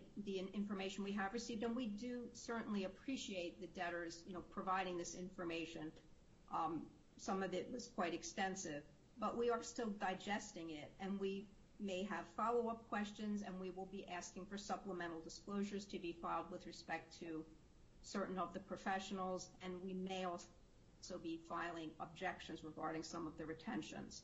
information 0.54 1.04
we 1.04 1.14
have 1.14 1.34
received, 1.34 1.64
and 1.64 1.76
we 1.76 1.88
do 1.88 2.26
certainly 2.34 2.84
appreciate 2.84 3.60
the 3.60 3.68
debtors, 3.68 4.22
you 4.28 4.36
know, 4.36 4.44
providing 4.52 4.96
this 4.96 5.16
information. 5.16 5.92
Um, 6.54 6.84
some 7.18 7.42
of 7.42 7.56
it 7.56 7.68
was 7.74 7.88
quite 7.88 8.14
extensive, 8.14 8.84
but 9.20 9.36
we 9.36 9.50
are 9.50 9.64
still 9.64 9.90
digesting 10.00 10.70
it, 10.70 10.92
and 11.00 11.20
we 11.20 11.48
may 11.82 12.04
have 12.04 12.26
follow-up 12.38 12.88
questions, 12.90 13.42
and 13.46 13.60
we 13.60 13.72
will 13.72 13.88
be 13.88 14.06
asking 14.08 14.46
for 14.46 14.58
supplemental 14.58 15.20
disclosures 15.22 15.86
to 15.86 16.00
be 16.00 16.12
filed 16.22 16.50
with 16.52 16.66
respect 16.66 17.18
to 17.20 17.44
certain 18.04 18.38
of 18.38 18.54
the 18.54 18.60
professionals, 18.60 19.50
and 19.64 19.74
we 19.84 19.94
may 19.94 20.26
also 20.26 20.48
be 21.24 21.40
filing 21.50 21.90
objections 22.00 22.64
regarding 22.64 23.04
some 23.04 23.28
of 23.28 23.38
the 23.38 23.46
retentions. 23.46 24.24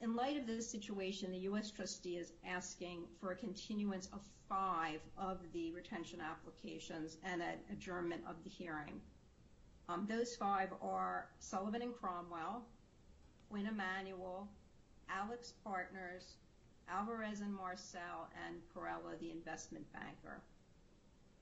In 0.00 0.16
light 0.16 0.38
of 0.38 0.46
this 0.46 0.68
situation, 0.68 1.30
the 1.30 1.38
U.S. 1.38 1.70
trustee 1.70 2.16
is 2.16 2.32
asking 2.46 3.04
for 3.20 3.32
a 3.32 3.36
continuance 3.36 4.08
of 4.12 4.20
five 4.48 5.00
of 5.18 5.38
the 5.52 5.72
retention 5.72 6.20
applications 6.20 7.18
and 7.22 7.42
an 7.42 7.58
adjournment 7.70 8.22
of 8.28 8.36
the 8.42 8.50
hearing. 8.50 9.00
Um, 9.88 10.06
those 10.08 10.36
five 10.36 10.70
are 10.80 11.28
Sullivan 11.38 11.82
and 11.82 11.94
Cromwell, 11.94 12.62
Quinn 13.50 13.66
Emanuel, 13.66 14.48
Alex 15.08 15.52
Partners, 15.64 16.36
Alvarez 16.90 17.40
and 17.40 17.54
Marsal, 17.54 18.28
and 18.46 18.56
Perella, 18.74 19.18
the 19.20 19.30
investment 19.30 19.84
banker. 19.92 20.42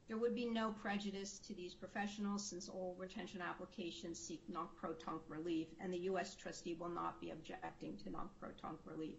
There 0.06 0.16
would 0.16 0.34
be 0.34 0.46
no 0.46 0.72
prejudice 0.72 1.38
to 1.40 1.54
these 1.54 1.74
professionals 1.74 2.44
since 2.44 2.68
all 2.68 2.96
retention 2.98 3.42
applications 3.42 4.18
seek 4.18 4.42
nunc 4.48 4.70
pro 4.76 4.92
tunc 4.94 5.20
relief, 5.28 5.68
and 5.80 5.92
the 5.92 5.98
U.S. 6.10 6.34
trustee 6.34 6.76
will 6.78 6.88
not 6.88 7.20
be 7.20 7.30
objecting 7.30 7.96
to 7.98 8.10
nunc 8.10 8.30
pro 8.40 8.50
tunc 8.50 8.78
relief. 8.84 9.18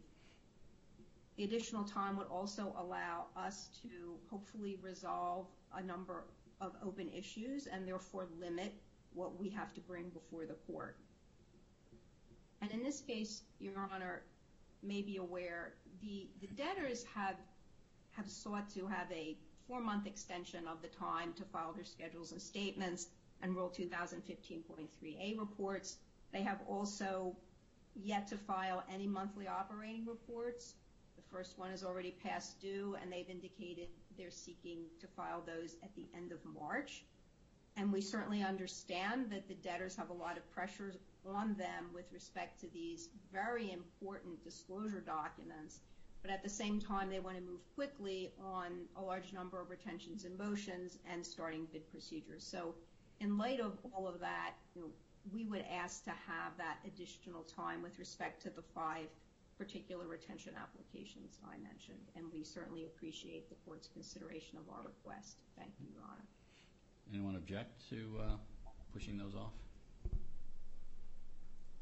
The 1.38 1.43
additional 1.43 1.83
time 1.83 2.17
would 2.17 2.27
also 2.27 2.75
allow 2.77 3.27
us 3.36 3.69
to 3.81 4.17
hopefully 4.29 4.77
resolve 4.81 5.48
a 5.74 5.81
number 5.81 6.25
of 6.59 6.74
open 6.83 7.09
issues 7.09 7.67
and 7.67 7.88
therefore 7.88 8.27
limit 8.39 8.74
what 9.13 9.39
we 9.39 9.50
have 9.50 9.74
to 9.74 9.81
bring 9.81 10.09
before 10.09 10.45
the 10.45 10.57
court. 10.67 10.98
And 12.62 12.71
in 12.71 12.83
this 12.83 13.01
case, 13.01 13.43
Your 13.59 13.74
Honor 13.93 14.24
may 14.83 15.01
be 15.01 15.17
aware 15.17 15.74
the 16.01 16.29
debtors 16.55 17.05
have 17.15 17.36
sought 18.27 18.69
to 18.74 18.88
have 18.88 19.12
a 19.12 19.38
four-month 19.67 20.07
extension 20.07 20.67
of 20.67 20.81
the 20.81 20.88
time 20.88 21.33
to 21.33 21.43
file 21.43 21.74
their 21.74 21.83
schedules 21.86 22.31
and 22.31 22.41
statements 22.41 23.07
and 23.41 23.55
Rule 23.55 23.71
2015.3a 23.77 25.39
reports. 25.39 25.98
They 26.33 26.41
have 26.41 26.59
also 26.67 27.36
yet 27.95 28.27
to 28.27 28.38
file 28.38 28.83
any 28.93 29.07
monthly 29.07 29.48
operating 29.48 30.05
reports. 30.05 30.74
The 31.15 31.24
first 31.31 31.57
one 31.57 31.71
is 31.71 31.83
already 31.83 32.12
past 32.24 32.59
due, 32.59 32.98
and 33.01 33.12
they've 33.12 33.29
indicated 33.29 33.88
they're 34.17 34.31
seeking 34.31 34.86
to 35.00 35.07
file 35.07 35.43
those 35.45 35.75
at 35.83 35.95
the 35.95 36.07
end 36.15 36.31
of 36.31 36.39
March. 36.45 37.03
And 37.77 37.93
we 37.93 38.01
certainly 38.01 38.43
understand 38.43 39.29
that 39.31 39.47
the 39.47 39.53
debtors 39.55 39.95
have 39.95 40.09
a 40.09 40.13
lot 40.13 40.38
of 40.38 40.51
pressures 40.51 40.97
on 41.25 41.53
them 41.55 41.85
with 41.93 42.11
respect 42.11 42.59
to 42.61 42.67
these 42.73 43.09
very 43.31 43.71
important 43.71 44.43
disclosure 44.43 45.01
documents. 45.01 45.79
But 46.21 46.31
at 46.31 46.43
the 46.43 46.49
same 46.49 46.81
time, 46.81 47.09
they 47.09 47.19
want 47.19 47.38
to 47.38 47.43
move 47.43 47.61
quickly 47.75 48.33
on 48.43 48.88
a 48.97 49.01
large 49.01 49.31
number 49.31 49.61
of 49.61 49.69
retentions 49.69 50.25
and 50.25 50.38
motions 50.38 50.97
and 51.09 51.25
starting 51.25 51.67
bid 51.71 51.89
procedures. 51.91 52.43
So 52.43 52.75
in 53.21 53.38
light 53.38 53.61
of 53.61 53.77
all 53.93 54.07
of 54.07 54.19
that, 54.19 54.53
we 55.31 55.45
would 55.45 55.63
ask 55.71 56.03
to 56.05 56.11
have 56.11 56.57
that 56.57 56.77
additional 56.85 57.43
time 57.43 57.81
with 57.81 57.97
respect 57.99 58.41
to 58.43 58.49
the 58.49 58.63
five 58.75 59.07
particular 59.57 60.07
retention 60.07 60.53
applications 60.55 61.38
I 61.45 61.57
mentioned. 61.57 62.07
And 62.15 62.25
we 62.33 62.43
certainly 62.43 62.85
appreciate 62.85 63.49
the 63.49 63.55
court's 63.65 63.88
consideration 63.88 64.57
of 64.57 64.69
our 64.73 64.83
request. 64.83 65.38
Thank 65.57 65.71
you, 65.79 65.88
Your 65.91 66.03
Honor. 66.03 66.25
Anyone 67.12 67.36
object 67.36 67.89
to 67.89 68.22
pushing 68.94 69.18
those 69.18 69.34
off? 69.36 69.54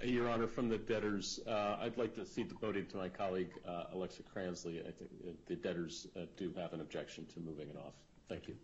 Your 0.04 0.30
Honor, 0.30 0.48
from 0.48 0.70
the 0.70 0.78
debtors, 0.78 1.40
uh, 1.48 1.78
I'd 1.82 1.98
like 1.98 2.14
to 2.16 2.26
cede 2.26 2.50
the 2.50 2.56
podium 2.56 2.86
to 2.88 2.98
my 2.98 3.10
colleague, 3.10 3.50
uh, 3.68 3.86
Alexa 3.94 4.22
Kranzley. 4.24 4.80
I 4.88 4.92
think 4.92 5.10
the 5.48 5.56
debtors 5.56 6.06
uh, 6.16 6.22
do 6.38 6.54
have 6.56 6.74
an 6.74 6.82
objection 6.82 7.26
to 7.34 7.40
moving 7.40 7.68
it 7.68 7.76
off. 7.76 7.94
Thank 8.30 8.48
you. 8.48 8.56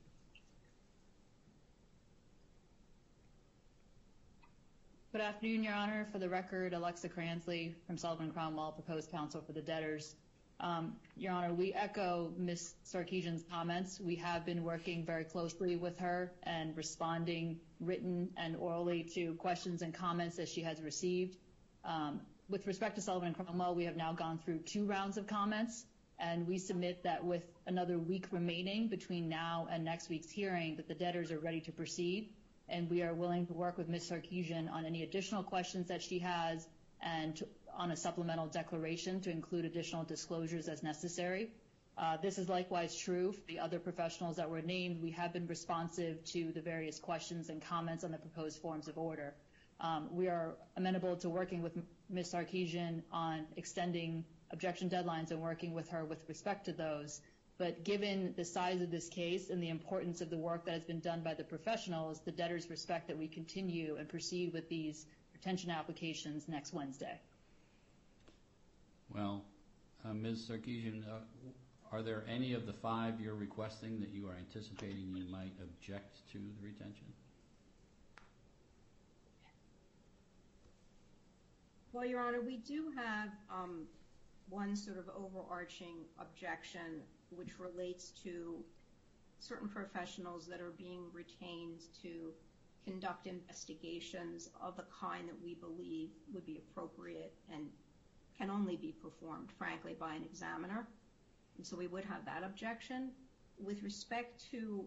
Good 5.11 5.21
afternoon, 5.21 5.63
Your 5.63 5.73
Honor. 5.73 6.07
For 6.11 6.19
the 6.19 6.29
record, 6.29 6.73
Alexa 6.73 7.09
Kranzley 7.09 7.73
from 7.87 7.97
Sullivan 7.97 8.31
Cromwell, 8.31 8.71
proposed 8.71 9.11
counsel 9.11 9.41
for 9.41 9.53
the 9.53 9.61
debtors. 9.61 10.15
Um, 10.63 10.93
Your 11.17 11.33
Honor, 11.33 11.53
we 11.53 11.73
echo 11.73 12.31
Ms. 12.37 12.75
Sarkessian's 12.85 13.43
comments. 13.51 13.99
We 13.99 14.15
have 14.15 14.45
been 14.45 14.63
working 14.63 15.05
very 15.05 15.25
closely 15.25 15.75
with 15.75 15.99
her 15.99 16.31
and 16.43 16.75
responding 16.77 17.59
written 17.81 18.29
and 18.37 18.55
orally 18.55 19.03
to 19.15 19.33
questions 19.33 19.81
and 19.81 19.93
comments 19.93 20.37
that 20.37 20.47
she 20.47 20.61
has 20.61 20.81
received. 20.81 21.35
Um, 21.83 22.21
with 22.47 22.65
respect 22.65 22.95
to 22.95 23.01
Sullivan 23.01 23.27
and 23.27 23.35
Cromwell, 23.35 23.75
we 23.75 23.83
have 23.83 23.97
now 23.97 24.13
gone 24.13 24.39
through 24.39 24.59
two 24.59 24.85
rounds 24.85 25.17
of 25.17 25.27
comments, 25.27 25.83
and 26.17 26.47
we 26.47 26.57
submit 26.57 27.03
that 27.03 27.25
with 27.25 27.43
another 27.67 27.99
week 27.99 28.27
remaining 28.31 28.87
between 28.87 29.27
now 29.27 29.67
and 29.69 29.83
next 29.83 30.07
week's 30.09 30.31
hearing, 30.31 30.77
that 30.77 30.87
the 30.87 30.95
debtors 30.95 31.29
are 31.33 31.39
ready 31.39 31.59
to 31.59 31.73
proceed, 31.73 32.29
and 32.69 32.89
we 32.89 33.03
are 33.03 33.13
willing 33.13 33.45
to 33.47 33.53
work 33.53 33.77
with 33.77 33.89
Ms. 33.89 34.09
Sarkessian 34.09 34.71
on 34.71 34.85
any 34.85 35.03
additional 35.03 35.43
questions 35.43 35.89
that 35.89 36.01
she 36.01 36.19
has 36.19 36.69
and 37.01 37.43
on 37.77 37.91
a 37.91 37.95
supplemental 37.95 38.47
declaration 38.47 39.21
to 39.21 39.31
include 39.31 39.65
additional 39.65 40.03
disclosures 40.03 40.67
as 40.67 40.83
necessary. 40.83 41.49
Uh, 41.97 42.17
this 42.17 42.37
is 42.37 42.49
likewise 42.49 42.95
true 42.97 43.31
for 43.31 43.41
the 43.47 43.59
other 43.59 43.79
professionals 43.79 44.37
that 44.37 44.49
were 44.49 44.61
named. 44.61 45.01
We 45.01 45.11
have 45.11 45.33
been 45.33 45.47
responsive 45.47 46.23
to 46.25 46.51
the 46.51 46.61
various 46.61 46.99
questions 46.99 47.49
and 47.49 47.61
comments 47.61 48.03
on 48.03 48.11
the 48.11 48.17
proposed 48.17 48.59
forms 48.61 48.87
of 48.87 48.97
order. 48.97 49.33
Um, 49.79 50.07
we 50.11 50.27
are 50.27 50.55
amenable 50.77 51.15
to 51.17 51.29
working 51.29 51.61
with 51.61 51.77
Ms. 52.09 52.33
Sarkessian 52.33 53.03
on 53.11 53.45
extending 53.57 54.25
objection 54.51 54.89
deadlines 54.89 55.31
and 55.31 55.41
working 55.41 55.73
with 55.73 55.89
her 55.89 56.05
with 56.05 56.23
respect 56.27 56.65
to 56.65 56.71
those. 56.73 57.21
But 57.59 57.83
given 57.83 58.33
the 58.35 58.45
size 58.45 58.81
of 58.81 58.89
this 58.89 59.09
case 59.09 59.49
and 59.49 59.61
the 59.61 59.69
importance 59.69 60.21
of 60.21 60.29
the 60.29 60.37
work 60.37 60.65
that 60.65 60.73
has 60.73 60.83
been 60.83 60.99
done 60.99 61.21
by 61.21 61.35
the 61.35 61.43
professionals, 61.43 62.21
the 62.21 62.31
debtors 62.31 62.69
respect 62.69 63.07
that 63.07 63.17
we 63.17 63.27
continue 63.27 63.97
and 63.97 64.09
proceed 64.09 64.53
with 64.53 64.67
these 64.69 65.05
retention 65.33 65.69
applications 65.69 66.47
next 66.47 66.73
Wednesday. 66.73 67.19
Well, 69.13 69.43
uh, 70.03 70.13
Ms. 70.13 70.49
Sarkessian, 70.49 71.03
uh, 71.07 71.19
are 71.91 72.01
there 72.01 72.23
any 72.27 72.53
of 72.53 72.65
the 72.65 72.73
five 72.73 73.21
you're 73.21 73.35
requesting 73.35 73.99
that 73.99 74.09
you 74.09 74.27
are 74.27 74.35
anticipating 74.35 75.13
you 75.15 75.25
might 75.25 75.53
object 75.61 76.17
to 76.31 76.39
the 76.39 76.65
retention? 76.67 77.05
Well, 81.91 82.05
Your 82.05 82.21
Honor, 82.21 82.41
we 82.41 82.57
do 82.57 82.91
have 82.97 83.29
um, 83.51 83.83
one 84.49 84.75
sort 84.75 84.97
of 84.97 85.05
overarching 85.15 85.97
objection 86.19 87.01
which 87.29 87.59
relates 87.59 88.09
to 88.23 88.63
certain 89.39 89.69
professionals 89.69 90.47
that 90.47 90.59
are 90.59 90.73
being 90.75 91.03
retained 91.13 91.81
to 92.01 92.31
conduct 92.83 93.27
investigations 93.27 94.49
of 94.59 94.75
the 94.75 94.85
kind 94.99 95.29
that 95.29 95.39
we 95.43 95.53
believe 95.53 96.09
would 96.33 96.45
be 96.47 96.57
appropriate 96.57 97.33
and 97.53 97.67
can 98.37 98.49
only 98.49 98.75
be 98.75 98.91
performed, 98.91 99.49
frankly, 99.57 99.95
by 99.99 100.15
an 100.15 100.23
examiner. 100.23 100.87
And 101.57 101.65
so 101.65 101.77
we 101.77 101.87
would 101.87 102.05
have 102.05 102.25
that 102.25 102.43
objection. 102.43 103.11
With 103.59 103.83
respect 103.83 104.43
to 104.51 104.85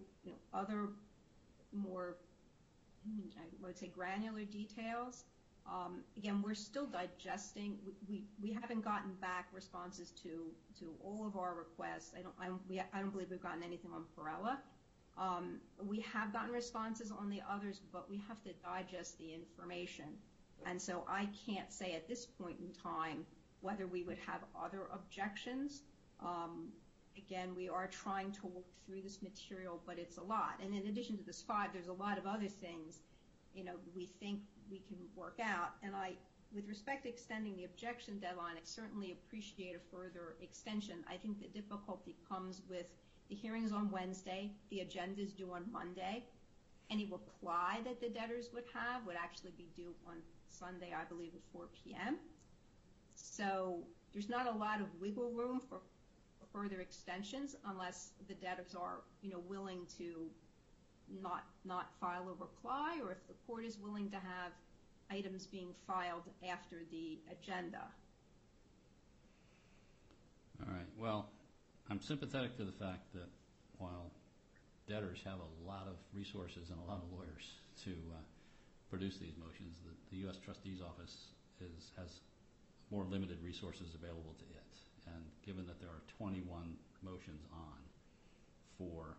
other 0.53 0.89
more, 1.73 2.17
I 3.07 3.67
would 3.67 3.79
say, 3.79 3.89
granular 3.89 4.45
details, 4.45 5.25
um, 5.69 6.01
again, 6.17 6.43
we're 6.45 6.55
still 6.55 6.87
digesting. 6.87 7.79
We, 8.09 8.53
haven't 8.53 8.85
gotten 8.85 9.13
back 9.21 9.49
responses 9.53 10.13
to, 10.23 10.51
all 11.03 11.27
of 11.27 11.37
our 11.37 11.55
requests. 11.55 12.13
I 12.17 12.47
don't 12.47 13.13
believe 13.13 13.31
we've 13.31 13.43
gotten 13.43 13.63
anything 13.63 13.91
on 13.93 14.05
Perella. 14.17 14.59
Um, 15.19 15.61
we 15.83 16.01
have 16.01 16.33
gotten 16.33 16.53
responses 16.53 17.11
on 17.11 17.31
the 17.31 17.41
others, 17.51 17.81
but 17.93 18.09
we 18.11 18.21
have 18.29 18.43
to 18.45 18.51
digest 18.63 19.19
the 19.19 19.33
information. 19.33 20.07
And 20.67 20.81
so 20.81 21.05
I 21.09 21.29
can't 21.47 21.73
say 21.73 21.95
at 21.95 22.09
this 22.09 22.27
point 22.27 22.59
in 22.61 22.73
time 22.81 23.25
whether 23.61 23.87
we 23.87 24.03
would 24.03 24.19
have 24.19 24.41
other 24.61 24.83
objections. 24.93 25.83
Um, 26.21 26.69
again, 27.17 27.55
we 27.57 27.69
are 27.69 27.87
trying 27.87 28.33
to 28.33 28.47
work 28.47 28.65
through 28.87 29.03
this 29.03 29.23
material, 29.23 29.81
but 29.87 29.99
it's 29.99 30.19
a 30.19 30.23
lot. 30.23 30.61
And 30.63 30.75
in 30.75 30.87
addition 30.87 31.17
to 31.19 31.25
this 31.25 31.43
five, 31.43 31.71
there's 31.73 31.89
a 31.89 31.93
lot 31.93 32.19
of 32.19 32.27
other 32.27 32.49
things, 32.49 33.01
you 33.55 33.65
know, 33.65 33.75
we 33.95 34.07
think 34.21 34.41
we 34.71 34.79
can 34.79 34.97
work 35.15 35.39
out. 35.43 35.71
And 35.83 35.95
I, 35.97 36.13
with 36.55 36.69
respect 36.69 37.05
to 37.05 37.09
extending 37.09 37.57
the 37.57 37.65
objection 37.65 38.19
deadline, 38.19 38.57
I 38.57 38.65
certainly 38.65 39.13
appreciate 39.13 39.77
a 39.77 39.97
further 39.97 40.37
extension. 40.41 40.97
I 41.11 41.17
think 41.17 41.41
the 41.41 41.49
difficulty 41.49 42.17
comes 42.29 42.63
with 42.69 42.87
the 43.29 43.35
hearings 43.35 43.73
on 43.73 43.91
Wednesday, 43.91 44.53
the 44.71 44.81
agenda 44.81 45.21
is 45.21 45.33
due 45.33 45.53
on 45.53 45.65
Monday. 45.73 46.25
Any 46.91 47.07
reply 47.07 47.81
that 47.85 48.01
the 48.01 48.09
debtors 48.09 48.51
would 48.55 48.63
have 48.73 49.05
would 49.05 49.17
actually 49.17 49.51
be 49.59 49.67
due 49.75 49.93
on 50.07 50.19
Sunday, 50.49 50.95
I 50.97 51.05
believe, 51.05 51.33
at 51.35 51.41
4 51.53 51.67
p.m. 51.85 52.19
So 53.17 53.79
there's 54.13 54.29
not 54.29 54.47
a 54.47 54.57
lot 54.57 54.81
of 54.81 54.87
wiggle 55.01 55.31
room 55.33 55.61
for 55.69 55.81
further 56.53 56.81
extensions 56.81 57.57
unless 57.67 58.11
the 58.29 58.35
debtors 58.35 58.75
are, 58.75 59.01
you 59.23 59.31
know, 59.31 59.41
willing 59.49 59.81
to 59.99 60.31
not 61.65 61.91
file 62.01 62.29
a 62.29 62.41
reply 62.41 62.99
or 63.03 63.13
if 63.13 63.27
the 63.29 63.35
court 63.47 63.65
is 63.65 63.79
willing 63.79 64.11
to 64.11 64.17
have 64.17 64.53
items 65.11 65.47
being 65.47 65.73
filed 65.87 66.25
after 66.49 66.77
the 66.91 67.19
agenda. 67.31 67.83
All 70.61 70.73
right. 70.73 70.87
Well, 70.99 71.31
I'm 71.91 72.01
sympathetic 72.01 72.57
to 72.57 72.65
the 72.65 72.73
fact 72.73 73.13
that 73.15 73.29
while 73.79 74.11
debtors 74.89 75.21
have 75.25 75.39
a 75.39 75.69
lot 75.69 75.87
of 75.87 75.97
resources 76.15 76.71
and 76.71 76.79
a 76.79 76.91
lot 76.91 77.03
of 77.03 77.13
lawyers 77.13 77.61
to 77.85 77.91
uh, 77.91 78.19
produce 78.91 79.19
these 79.19 79.35
motions, 79.39 79.79
the, 80.11 80.17
U.S. 80.25 80.39
Trustee's 80.43 80.81
Office 80.81 81.29
has 81.99 82.21
more 82.91 83.05
limited 83.05 83.39
resources 83.43 83.95
available 83.95 84.35
to 84.39 84.45
it. 84.45 84.73
And 85.07 85.23
given 85.45 85.67
that 85.67 85.81
there 85.81 85.91
are 85.91 86.03
21 86.19 86.47
motions 87.03 87.43
on 87.53 87.79
for 88.79 89.17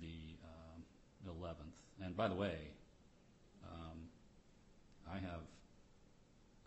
the 0.00 0.36
um, 0.44 0.82
11th, 1.28 2.04
and 2.04 2.16
by 2.16 2.28
the 2.28 2.34
way, 2.34 2.56
um, 3.64 4.08
I 5.10 5.18
have 5.18 5.42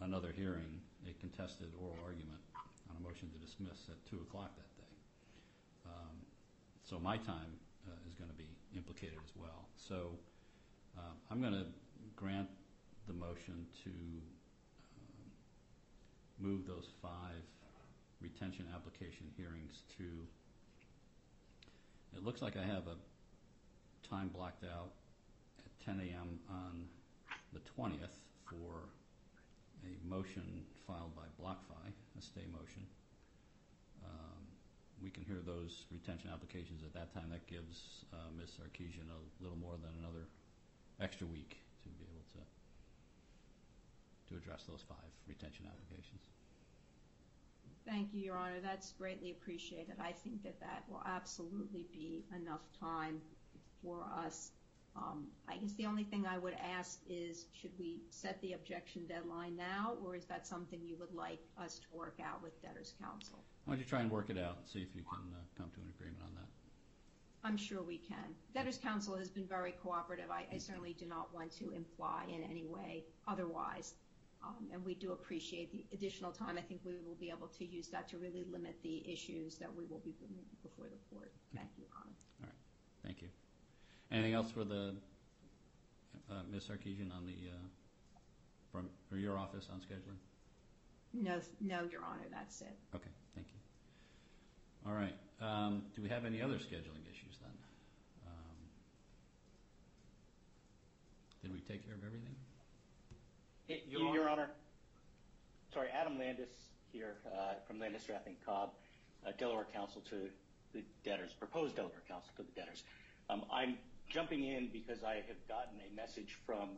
another 0.01 0.31
hearing, 0.35 0.79
a 1.07 1.13
contested 1.19 1.71
oral 1.81 1.97
argument 2.05 2.39
on 2.89 2.95
a 2.97 3.01
motion 3.01 3.29
to 3.31 3.37
dismiss 3.45 3.89
at 3.89 3.97
2 4.09 4.17
o'clock 4.27 4.51
that 4.55 4.71
day. 4.77 4.95
Um, 5.85 6.15
so 6.83 6.99
my 6.99 7.17
time 7.17 7.51
uh, 7.87 8.09
is 8.09 8.15
going 8.15 8.29
to 8.29 8.37
be 8.37 8.49
implicated 8.75 9.17
as 9.23 9.33
well. 9.35 9.67
So 9.75 10.11
uh, 10.97 11.13
I'm 11.31 11.41
going 11.41 11.53
to 11.53 11.65
grant 12.15 12.47
the 13.07 13.13
motion 13.13 13.65
to 13.83 13.91
move 16.39 16.67
those 16.67 16.87
five 17.01 17.43
retention 18.21 18.65
application 18.73 19.27
hearings 19.35 19.83
to, 19.97 20.03
it 22.15 22.23
looks 22.23 22.41
like 22.41 22.57
I 22.57 22.63
have 22.63 22.83
a 22.87 22.97
time 24.07 24.29
blocked 24.29 24.63
out 24.63 24.91
at 25.59 25.85
10 25.85 25.99
a.m. 25.99 26.39
on 26.49 26.85
the 27.53 27.59
20th 27.77 28.17
for 28.45 28.89
a 29.83 30.07
motion 30.07 30.65
filed 30.85 31.15
by 31.15 31.27
BlockFi, 31.41 31.91
a 32.17 32.21
stay 32.21 32.45
motion. 32.51 32.85
Um, 34.03 34.41
we 35.03 35.09
can 35.09 35.23
hear 35.23 35.41
those 35.45 35.85
retention 35.91 36.29
applications 36.33 36.81
at 36.83 36.93
that 36.93 37.13
time. 37.13 37.29
That 37.29 37.45
gives 37.47 38.05
uh, 38.13 38.31
Ms. 38.37 38.57
Sarkessian 38.57 39.09
a 39.11 39.19
little 39.43 39.57
more 39.57 39.75
than 39.77 39.91
another 40.01 40.25
extra 40.99 41.27
week 41.27 41.61
to 41.83 41.89
be 41.89 42.05
able 42.09 42.16
to 44.29 44.35
address 44.35 44.63
those 44.63 44.83
five 44.87 45.11
retention 45.27 45.65
applications. 45.67 46.21
Thank 47.85 48.13
you, 48.13 48.21
Your 48.21 48.37
Honor. 48.37 48.59
That's 48.61 48.91
greatly 48.93 49.31
appreciated. 49.31 49.95
I 50.01 50.11
think 50.11 50.43
that 50.43 50.59
that 50.59 50.83
will 50.89 51.01
absolutely 51.05 51.85
be 51.93 52.25
enough 52.35 52.61
time 52.79 53.21
for 53.81 54.05
us. 54.13 54.51
Um, 54.97 55.27
I 55.47 55.57
guess 55.57 55.73
the 55.73 55.85
only 55.85 56.03
thing 56.03 56.25
I 56.25 56.37
would 56.37 56.55
ask 56.55 56.99
is, 57.07 57.45
should 57.53 57.71
we 57.79 58.01
set 58.09 58.41
the 58.41 58.53
objection 58.53 59.05
deadline 59.05 59.55
now, 59.55 59.93
or 60.03 60.15
is 60.15 60.25
that 60.25 60.47
something 60.47 60.81
you 60.83 60.97
would 60.99 61.13
like 61.13 61.39
us 61.57 61.79
to 61.79 61.97
work 61.97 62.17
out 62.21 62.41
with 62.41 62.59
debtors' 62.61 62.93
counsel? 63.01 63.43
Why 63.65 63.75
don't 63.75 63.79
you 63.79 63.85
try 63.85 64.01
and 64.01 64.11
work 64.11 64.29
it 64.29 64.37
out 64.37 64.57
and 64.57 64.67
see 64.67 64.79
if 64.79 64.95
you 64.95 65.03
can 65.03 65.21
uh, 65.33 65.39
come 65.55 65.69
to 65.75 65.81
an 65.81 65.93
agreement 65.95 66.23
on 66.23 66.33
that? 66.35 66.47
I'm 67.43 67.57
sure 67.57 67.83
we 67.83 67.99
can. 67.99 68.35
Debtors' 68.53 68.79
counsel 68.79 69.15
has 69.15 69.29
been 69.29 69.45
very 69.45 69.75
cooperative. 69.83 70.31
I, 70.31 70.45
I 70.53 70.57
certainly 70.57 70.93
do 70.99 71.05
not 71.05 71.33
want 71.33 71.51
to 71.59 71.71
imply 71.71 72.25
in 72.27 72.43
any 72.43 72.65
way 72.65 73.05
otherwise. 73.27 73.93
Um, 74.43 74.67
and 74.71 74.83
we 74.85 74.93
do 74.93 75.11
appreciate 75.11 75.71
the 75.71 75.83
additional 75.93 76.31
time. 76.31 76.57
I 76.57 76.61
think 76.61 76.81
we 76.85 76.93
will 77.05 77.15
be 77.19 77.29
able 77.29 77.47
to 77.47 77.65
use 77.65 77.87
that 77.89 78.07
to 78.09 78.17
really 78.17 78.45
limit 78.51 78.77
the 78.83 79.03
issues 79.11 79.55
that 79.57 79.73
we 79.75 79.85
will 79.85 79.99
be 79.99 80.13
bringing 80.19 80.45
before 80.63 80.85
the 80.85 81.15
court. 81.15 81.31
Thank 81.55 81.69
you, 81.77 81.83
Your 81.83 81.91
Honor. 81.97 82.13
All 82.41 82.45
right. 82.45 82.55
Thank 83.03 83.21
you. 83.21 83.29
Anything 84.11 84.33
else 84.33 84.51
for 84.51 84.63
the 84.63 84.95
uh, 86.29 86.41
Ms. 86.51 86.69
Sarkessian 86.69 87.15
on 87.15 87.25
the 87.25 87.49
uh, 87.51 87.67
from 88.71 88.89
your 89.19 89.37
office 89.37 89.67
on 89.71 89.79
scheduling? 89.79 90.19
No, 91.13 91.39
no, 91.61 91.87
Your 91.91 92.03
Honor. 92.03 92.27
That's 92.31 92.61
it. 92.61 92.77
Okay. 92.95 93.09
Thank 93.33 93.47
you. 93.47 93.59
All 94.89 94.93
right. 94.95 95.15
Um, 95.41 95.83
do 95.95 96.01
we 96.01 96.09
have 96.09 96.25
any 96.25 96.41
other 96.41 96.55
scheduling 96.55 97.03
issues 97.09 97.37
then? 97.41 97.51
Um, 98.25 98.57
did 101.41 101.53
we 101.53 101.59
take 101.61 101.85
care 101.85 101.95
of 101.95 102.03
everything? 102.05 102.35
Your 103.67 104.29
Honor. 104.29 104.49
Sorry, 105.73 105.89
Adam 105.89 106.17
Landis 106.17 106.47
here 106.91 107.15
uh, 107.25 107.55
from 107.67 107.79
Landis 107.79 108.07
Rath 108.09 108.27
& 108.35 108.45
Cobb, 108.45 108.69
uh, 109.25 109.31
Delaware 109.37 109.67
counsel 109.73 110.01
to 110.09 110.29
the 110.73 110.83
debtors, 111.03 111.33
proposed 111.33 111.75
Delaware 111.75 112.01
counsel 112.07 112.31
to 112.37 112.43
the 112.43 112.51
debtors. 112.59 112.83
Um, 113.29 113.43
I'm 113.51 113.77
jumping 114.09 114.45
in 114.45 114.69
because 114.71 115.03
I 115.03 115.15
have 115.27 115.47
gotten 115.49 115.79
a 115.79 115.95
message 115.95 116.37
from 116.45 116.69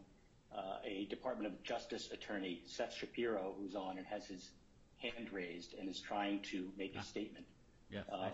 uh, 0.55 0.77
a 0.83 1.05
Department 1.05 1.47
of 1.47 1.63
Justice 1.63 2.09
attorney, 2.11 2.61
Seth 2.65 2.93
Shapiro, 2.93 3.53
who's 3.59 3.75
on 3.75 3.97
and 3.97 4.07
has 4.07 4.25
his 4.25 4.49
hand 4.97 5.27
raised 5.31 5.75
and 5.79 5.87
is 5.87 5.99
trying 5.99 6.41
to 6.41 6.69
make 6.77 6.95
a 6.95 7.03
statement 7.03 7.45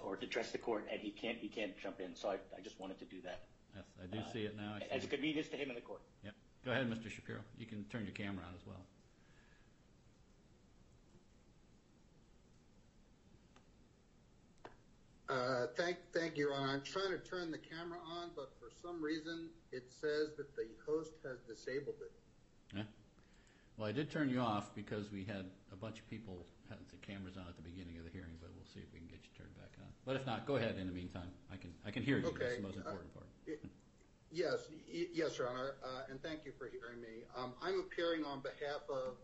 or 0.03 0.15
to 0.15 0.25
address 0.25 0.51
the 0.51 0.57
court, 0.57 0.87
and 0.91 1.01
he 1.01 1.11
can't 1.11 1.37
he 1.37 1.47
can't 1.47 1.77
jump 1.77 1.99
in. 1.99 2.15
So 2.15 2.29
I, 2.29 2.35
I 2.57 2.61
just 2.63 2.79
wanted 2.79 2.99
to 2.99 3.05
do 3.05 3.21
that 3.23 3.41
yes, 3.75 3.85
I 4.01 4.15
do 4.15 4.21
see 4.31 4.45
it 4.45 4.55
now. 4.57 4.77
As 4.91 5.03
a 5.03 5.07
convenience 5.07 5.49
to 5.49 5.57
him 5.57 5.69
and 5.69 5.77
the 5.77 5.81
court. 5.81 6.01
Yep. 6.23 6.33
Go 6.65 6.71
ahead, 6.71 6.89
Mr. 6.89 7.11
Shapiro. 7.11 7.41
You 7.59 7.67
can 7.67 7.83
turn 7.85 8.05
your 8.05 8.13
camera 8.13 8.43
on 8.43 8.55
as 8.55 8.65
well. 8.65 8.81
Uh, 15.27 15.67
Thank, 15.75 15.97
thank 16.13 16.37
you, 16.37 16.45
Your 16.49 16.53
Honor. 16.53 16.73
I'm 16.73 16.83
trying 16.83 17.09
to 17.09 17.17
turn 17.17 17.49
the 17.49 17.57
camera 17.57 17.97
on, 17.97 18.29
but 18.35 18.51
for 18.59 18.69
some 18.81 19.01
reason, 19.01 19.49
it 19.71 19.85
says 19.89 20.37
that 20.37 20.55
the 20.55 20.67
host 20.85 21.13
has 21.25 21.39
disabled 21.47 21.95
it. 22.01 22.11
Yeah. 22.75 22.83
Well, 23.77 23.87
I 23.87 23.91
did 23.91 24.11
turn 24.11 24.29
you 24.29 24.39
off 24.39 24.73
because 24.75 25.11
we 25.11 25.23
had 25.25 25.49
a 25.73 25.75
bunch 25.75 25.99
of 25.99 26.07
people 26.09 26.45
had 26.69 26.77
the 26.89 26.97
cameras 26.97 27.37
on 27.37 27.45
at 27.49 27.55
the 27.57 27.63
beginning 27.65 27.97
of 27.97 28.05
the 28.05 28.11
hearing, 28.11 28.37
but 28.39 28.49
we'll 28.55 28.69
see 28.69 28.79
if 28.79 28.89
we 28.93 28.99
can 28.99 29.07
get 29.07 29.19
you 29.25 29.29
turned 29.37 29.55
back 29.57 29.73
on. 29.81 29.89
But 30.05 30.15
if 30.15 30.25
not, 30.25 30.45
go 30.45 30.55
ahead 30.57 30.77
in 30.77 30.85
the 30.87 30.93
meantime. 30.93 31.29
I 31.51 31.57
can, 31.57 31.73
I 31.85 31.89
can 31.89 32.03
hear 32.03 32.17
you. 32.17 32.29
That's 32.29 32.35
Okay. 32.37 32.55
the 32.57 32.61
most 32.61 32.77
important 32.77 33.13
part. 33.13 33.25
Yes, 34.35 34.67
yes, 34.91 35.37
Your 35.37 35.47
Honor, 35.47 35.75
uh, 35.81 36.11
and 36.11 36.21
thank 36.21 36.43
you 36.43 36.51
for 36.59 36.67
hearing 36.67 36.99
me. 36.99 37.23
Um, 37.37 37.53
I'm 37.63 37.79
appearing 37.79 38.25
on 38.25 38.41
behalf 38.41 38.83
of 38.89 39.15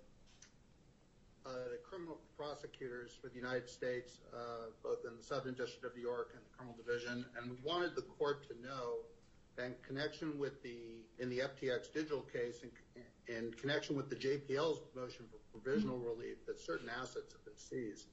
uh, 1.46 1.68
the 1.68 1.80
criminal 1.84 2.18
prosecutors 2.38 3.12
for 3.22 3.28
the 3.28 3.36
United 3.36 3.70
States, 3.70 4.20
uh, 4.34 4.72
both 4.82 5.00
in 5.06 5.18
the 5.18 5.22
Southern 5.22 5.54
District 5.54 5.84
of 5.84 5.98
New 5.98 6.02
York 6.02 6.30
and 6.32 6.40
the 6.40 6.56
Criminal 6.56 6.78
Division, 6.80 7.26
and 7.36 7.52
we 7.52 7.58
wanted 7.62 7.94
the 7.94 8.04
court 8.04 8.48
to 8.48 8.56
know, 8.66 9.04
in 9.60 9.76
connection 9.86 10.40
with 10.40 10.64
the, 10.64 11.04
in 11.20 11.30
the 11.30 11.40
FTX 11.40 11.92
digital 11.92 12.22
case, 12.22 12.64
in, 12.64 12.72
in 13.28 13.52
connection 13.60 13.98
with 13.98 14.10
the 14.10 14.16
JPL's 14.16 14.80
motion 14.96 15.26
for 15.28 15.60
provisional 15.60 16.00
relief, 16.00 16.38
that 16.48 16.58
certain 16.58 16.88
assets 16.88 17.34
have 17.34 17.44
been 17.44 17.58
seized. 17.58 18.08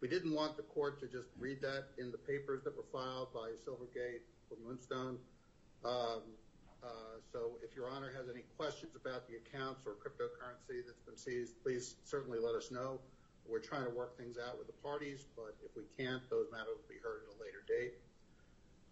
We 0.00 0.08
didn't 0.08 0.34
want 0.34 0.56
the 0.56 0.64
court 0.64 0.98
to 1.02 1.06
just 1.06 1.28
read 1.38 1.62
that 1.62 1.84
in 1.98 2.10
the 2.10 2.18
papers 2.18 2.64
that 2.64 2.76
were 2.76 2.90
filed 2.92 3.32
by 3.32 3.54
Silvergate 3.64 4.26
or 4.50 4.56
Moonstone. 4.66 5.18
Um, 5.84 6.22
uh, 6.82 7.18
so 7.32 7.58
if 7.62 7.74
Your 7.76 7.88
Honor 7.90 8.10
has 8.16 8.28
any 8.28 8.42
questions 8.56 8.94
about 8.96 9.26
the 9.28 9.38
accounts 9.38 9.86
or 9.86 9.94
cryptocurrency 9.94 10.82
that's 10.86 11.02
been 11.06 11.16
seized, 11.16 11.54
please 11.62 11.96
certainly 12.04 12.38
let 12.38 12.54
us 12.54 12.70
know. 12.70 12.98
We're 13.46 13.62
trying 13.62 13.84
to 13.84 13.90
work 13.90 14.16
things 14.16 14.36
out 14.38 14.58
with 14.58 14.66
the 14.66 14.78
parties, 14.82 15.26
but 15.36 15.54
if 15.64 15.74
we 15.76 15.82
can't, 15.96 16.22
those 16.30 16.46
matters 16.50 16.78
will 16.78 16.90
be 16.90 17.02
heard 17.02 17.22
at 17.26 17.34
a 17.34 17.38
later 17.42 17.62
date. 17.66 17.94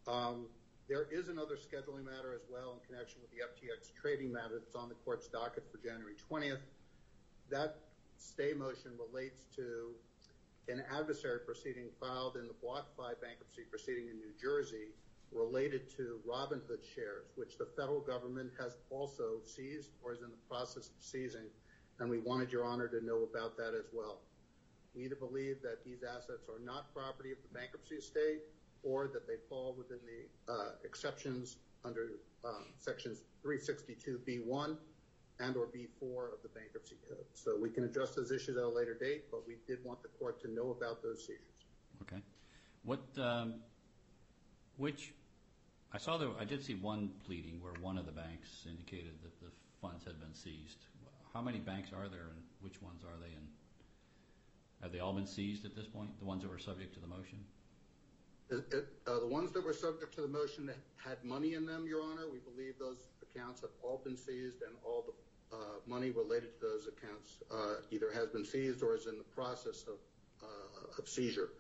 Um, 0.07 0.47
there 0.89 1.07
is 1.11 1.29
another 1.29 1.55
scheduling 1.55 2.03
matter 2.03 2.35
as 2.35 2.43
well 2.51 2.75
in 2.75 2.81
connection 2.83 3.23
with 3.23 3.31
the 3.31 3.47
FTX 3.47 3.95
trading 3.95 4.33
matter 4.33 4.59
that's 4.59 4.75
on 4.75 4.89
the 4.89 4.99
court's 5.07 5.29
docket 5.29 5.63
for 5.71 5.79
January 5.79 6.15
20th. 6.19 6.67
That 7.49 7.79
stay 8.19 8.53
motion 8.53 8.99
relates 8.99 9.47
to 9.55 9.95
an 10.69 10.83
adversary 10.91 11.41
proceeding 11.47 11.87
filed 12.01 12.37
in 12.37 12.47
the 12.47 12.59
BlockFi 12.59 13.15
bankruptcy 13.23 13.63
proceeding 13.71 14.09
in 14.11 14.19
New 14.19 14.35
Jersey 14.41 14.91
related 15.33 15.89
to 15.97 16.19
Robinhood 16.29 16.83
shares, 16.95 17.31
which 17.37 17.57
the 17.59 17.69
federal 17.77 18.01
government 18.01 18.51
has 18.59 18.77
also 18.91 19.41
seized 19.45 19.91
or 20.03 20.13
is 20.13 20.23
in 20.23 20.31
the 20.31 20.43
process 20.49 20.89
of 20.89 20.95
seizing, 20.99 21.47
and 21.99 22.11
we 22.11 22.19
wanted 22.19 22.51
Your 22.51 22.65
Honor 22.65 22.89
to 22.89 23.05
know 23.05 23.29
about 23.33 23.57
that 23.57 23.75
as 23.75 23.87
well. 23.93 24.21
We 24.95 25.05
either 25.05 25.15
believe 25.15 25.63
that 25.63 25.85
these 25.85 26.03
assets 26.03 26.49
are 26.49 26.65
not 26.65 26.93
property 26.93 27.31
of 27.31 27.39
the 27.43 27.59
bankruptcy 27.59 27.97
estate 27.97 28.41
or 28.83 29.09
that 29.09 29.27
they 29.27 29.37
fall 29.49 29.75
within 29.77 29.99
the 30.05 30.53
uh, 30.53 30.71
exceptions 30.85 31.59
under 31.85 32.09
um, 32.45 32.67
sections 32.79 33.23
362B1 33.45 34.77
and 35.39 35.57
or 35.57 35.67
B4 35.67 36.33
of 36.33 36.43
the 36.43 36.49
bankruptcy 36.55 36.97
code. 37.09 37.25
So 37.35 37.57
we 37.61 37.71
can 37.71 37.85
address 37.85 38.15
those 38.15 38.31
issues 38.31 38.57
at 38.57 38.63
a 38.63 38.69
later 38.69 38.95
date, 38.95 39.25
but 39.31 39.47
we 39.47 39.57
did 39.67 39.83
want 39.85 40.03
the 40.03 40.09
court 40.09 40.41
to 40.43 40.53
know 40.53 40.71
about 40.71 41.03
those 41.03 41.27
seizures. 41.27 41.41
Okay. 42.03 42.21
Um, 43.23 43.61
which, 44.77 45.13
I 45.93 45.99
saw 45.99 46.17
there, 46.19 46.29
I 46.39 46.45
did 46.45 46.63
see 46.63 46.75
one 46.75 47.11
pleading 47.27 47.61
where 47.61 47.73
one 47.81 47.99
of 47.99 48.07
the 48.07 48.13
banks 48.13 48.65
indicated 48.69 49.13
that 49.23 49.41
the 49.41 49.51
funds 49.83 50.05
had 50.05 50.21
been 50.21 50.35
seized. 50.35 50.79
How 51.35 51.41
many 51.43 51.59
banks 51.59 51.91
are 51.93 52.09
there 52.09 52.31
and 52.31 52.43
which 52.61 52.81
ones 52.83 53.03
are 53.05 53.19
they 53.21 53.35
and 53.35 53.47
have 54.83 54.93
they 54.93 55.01
all 55.01 55.13
been 55.13 55.27
seized 55.27 55.65
at 55.67 55.75
this 55.75 55.87
point, 55.87 56.09
the 56.21 56.25
ones 56.25 56.43
that 56.43 56.51
were 56.51 56.59
subject 56.59 56.95
to 56.95 57.01
the 57.01 57.07
motion? 57.07 57.45
It- 58.51 58.89
uh, 59.07 59.21
The 59.21 59.27
ones 59.27 59.53
that 59.53 59.65
were 59.65 59.75
subject 59.75 60.15
to 60.15 60.23
the 60.23 60.29
motion 60.29 60.67
that 60.67 60.79
had 60.97 61.23
money 61.25 61.55
in 61.55 61.67
them, 61.67 61.87
Your 61.87 62.03
Honor, 62.03 62.29
we 62.31 62.39
believe 62.39 62.79
those 62.79 63.09
accounts 63.23 63.61
have 63.61 63.71
all 63.83 63.99
been 63.99 64.17
seized 64.17 64.63
and 64.63 64.75
all 64.85 65.03
the 65.07 65.57
uh, 65.57 65.81
money 65.87 66.11
related 66.11 66.55
to 66.61 66.67
those 66.67 66.87
accounts 66.87 67.39
uh, 67.51 67.83
either 67.91 68.13
has 68.13 68.29
been 68.29 68.45
seized 68.45 68.83
or 68.83 68.95
is 68.95 69.07
in 69.07 69.19
the 69.19 69.25
process 69.25 69.85
of 69.89 69.99
uh, 70.43 71.05
seizure. 71.05 71.51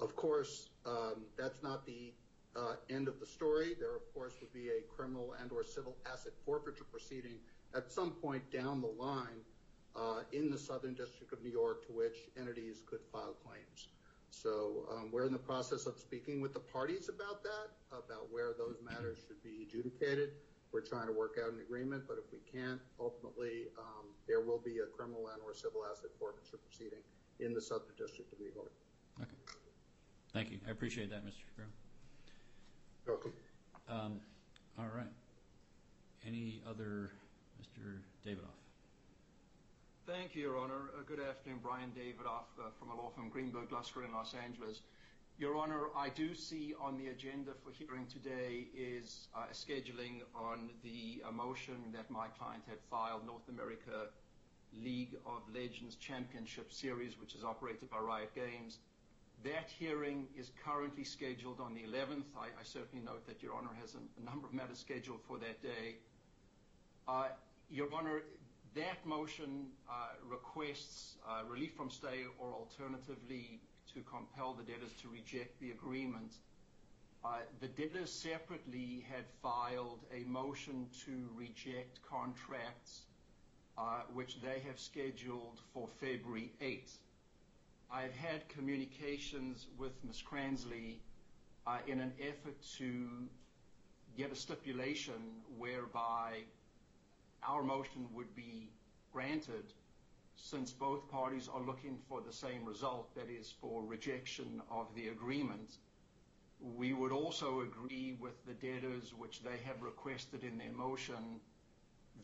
Of 0.00 0.16
course, 0.16 0.70
um, 0.86 1.24
that's 1.36 1.62
not 1.62 1.84
the 1.86 2.12
uh, 2.12 2.25
end 2.90 3.08
of 3.08 3.20
the 3.20 3.26
story. 3.26 3.74
There, 3.78 3.94
of 3.94 4.02
course, 4.14 4.34
would 4.40 4.52
be 4.52 4.68
a 4.68 4.82
criminal 4.94 5.34
and 5.40 5.50
or 5.52 5.62
civil 5.64 5.96
asset 6.10 6.32
forfeiture 6.44 6.84
proceeding 6.84 7.38
at 7.74 7.90
some 7.90 8.12
point 8.12 8.50
down 8.50 8.80
the 8.80 8.94
line 9.02 9.42
uh, 9.94 10.20
in 10.32 10.50
the 10.50 10.58
Southern 10.58 10.94
District 10.94 11.32
of 11.32 11.42
New 11.42 11.50
York 11.50 11.86
to 11.86 11.92
which 11.92 12.28
entities 12.38 12.82
could 12.86 13.00
file 13.12 13.34
claims. 13.44 13.88
So 14.30 14.86
um, 14.92 15.10
we're 15.12 15.24
in 15.24 15.32
the 15.32 15.38
process 15.38 15.86
of 15.86 15.98
speaking 15.98 16.40
with 16.40 16.52
the 16.52 16.60
parties 16.60 17.08
about 17.08 17.42
that, 17.42 17.72
about 17.90 18.30
where 18.30 18.52
those 18.56 18.76
matters 18.84 19.18
should 19.26 19.42
be 19.42 19.66
adjudicated. 19.66 20.30
We're 20.72 20.84
trying 20.84 21.06
to 21.06 21.12
work 21.12 21.38
out 21.42 21.52
an 21.52 21.60
agreement, 21.60 22.04
but 22.06 22.18
if 22.18 22.30
we 22.32 22.38
can't, 22.44 22.80
ultimately, 23.00 23.68
um, 23.78 24.12
there 24.28 24.40
will 24.40 24.58
be 24.58 24.78
a 24.80 24.86
criminal 24.86 25.28
and 25.32 25.40
or 25.42 25.54
civil 25.54 25.86
asset 25.90 26.10
forfeiture 26.18 26.58
proceeding 26.58 27.00
in 27.40 27.54
the 27.54 27.60
Southern 27.60 27.94
District 27.96 28.30
of 28.32 28.40
New 28.40 28.50
York. 28.54 28.72
Okay. 29.22 29.30
Thank 30.32 30.50
you. 30.50 30.58
I 30.66 30.70
appreciate 30.70 31.08
that, 31.10 31.24
Mr. 31.24 31.40
Shapiro. 31.48 31.68
Welcome. 33.06 33.32
Um, 33.88 34.20
all 34.76 34.90
right. 34.92 35.06
Any 36.26 36.60
other, 36.68 37.12
Mr. 37.62 37.98
Davidoff? 38.26 38.58
Thank 40.08 40.34
you, 40.34 40.42
Your 40.42 40.58
Honor. 40.58 40.90
Uh, 40.98 41.02
Good 41.06 41.20
afternoon. 41.20 41.60
Brian 41.62 41.92
Davidoff 41.96 42.50
uh, 42.58 42.70
from 42.80 42.90
a 42.90 42.96
law 42.96 43.10
firm 43.14 43.28
Greenberg 43.28 43.70
Glusker 43.70 44.04
in 44.04 44.12
Los 44.12 44.34
Angeles. 44.34 44.80
Your 45.38 45.56
Honor, 45.56 45.84
I 45.96 46.08
do 46.08 46.34
see 46.34 46.74
on 46.80 46.98
the 46.98 47.08
agenda 47.08 47.52
for 47.62 47.70
hearing 47.70 48.06
today 48.06 48.66
is 48.76 49.28
uh, 49.36 49.44
a 49.50 49.54
scheduling 49.54 50.22
on 50.34 50.70
the 50.82 51.22
motion 51.32 51.76
that 51.92 52.10
my 52.10 52.26
client 52.26 52.64
had 52.68 52.78
filed, 52.90 53.24
North 53.24 53.48
America 53.48 54.08
League 54.82 55.14
of 55.24 55.42
Legends 55.54 55.94
Championship 55.94 56.72
Series, 56.72 57.20
which 57.20 57.36
is 57.36 57.44
operated 57.44 57.88
by 57.88 57.98
Riot 57.98 58.34
Games. 58.34 58.78
That 59.44 59.70
hearing 59.78 60.26
is 60.36 60.50
currently 60.64 61.04
scheduled 61.04 61.60
on 61.60 61.74
the 61.74 61.82
11th. 61.82 62.24
I, 62.38 62.48
certainly 62.62 63.04
note 63.04 63.26
that 63.26 63.42
Your 63.42 63.54
Honor 63.54 63.74
has 63.80 63.94
a, 63.94 64.24
number 64.24 64.46
of 64.46 64.54
matters 64.54 64.78
scheduled 64.78 65.20
for 65.28 65.38
that 65.38 65.62
day. 65.62 65.96
Uh, 67.06 67.28
Your 67.70 67.88
Honor, 67.94 68.22
that 68.74 69.04
motion 69.04 69.66
uh, 69.88 70.08
requests 70.28 71.16
uh, 71.28 71.42
relief 71.48 71.74
from 71.76 71.90
stay 71.90 72.24
or 72.38 72.52
alternatively 72.52 73.60
to 73.94 74.00
compel 74.00 74.54
the 74.54 74.64
debtors 74.64 74.92
to 75.02 75.08
reject 75.08 75.60
the 75.60 75.70
agreement. 75.70 76.32
The 77.60 77.66
debtors 77.66 78.12
separately 78.12 79.04
had 79.10 79.24
filed 79.42 79.98
a 80.14 80.22
motion 80.28 80.86
to 81.06 81.28
reject 81.34 81.98
contracts 82.08 83.02
which 84.14 84.40
they 84.40 84.60
have 84.60 84.78
scheduled 84.78 85.60
for 85.74 85.88
February 86.00 86.52
8th. 86.62 86.98
I've 87.90 88.14
had 88.14 88.48
communications 88.48 89.68
with 89.78 89.92
Ms. 90.04 90.22
Kranzley 90.22 90.96
uh, 91.66 91.78
in 91.86 92.00
an 92.00 92.12
effort 92.20 92.60
to 92.78 93.08
get 94.16 94.32
a 94.32 94.36
stipulation 94.36 95.14
whereby 95.56 96.40
our 97.46 97.62
motion 97.62 98.08
would 98.12 98.34
be 98.34 98.70
granted 99.12 99.72
since 100.36 100.72
both 100.72 101.08
parties 101.08 101.48
are 101.52 101.62
looking 101.62 101.98
for 102.08 102.20
the 102.20 102.32
same 102.32 102.64
result, 102.64 103.14
that 103.14 103.30
is, 103.30 103.54
for 103.60 103.82
rejection 103.82 104.60
of 104.70 104.86
the 104.94 105.08
agreement. 105.08 105.78
We 106.60 106.92
would 106.92 107.12
also 107.12 107.60
agree 107.60 108.16
with 108.20 108.44
the 108.46 108.54
debtors, 108.54 109.14
which 109.16 109.42
they 109.42 109.58
have 109.64 109.80
requested 109.80 110.44
in 110.44 110.58
their 110.58 110.72
motion, 110.72 111.40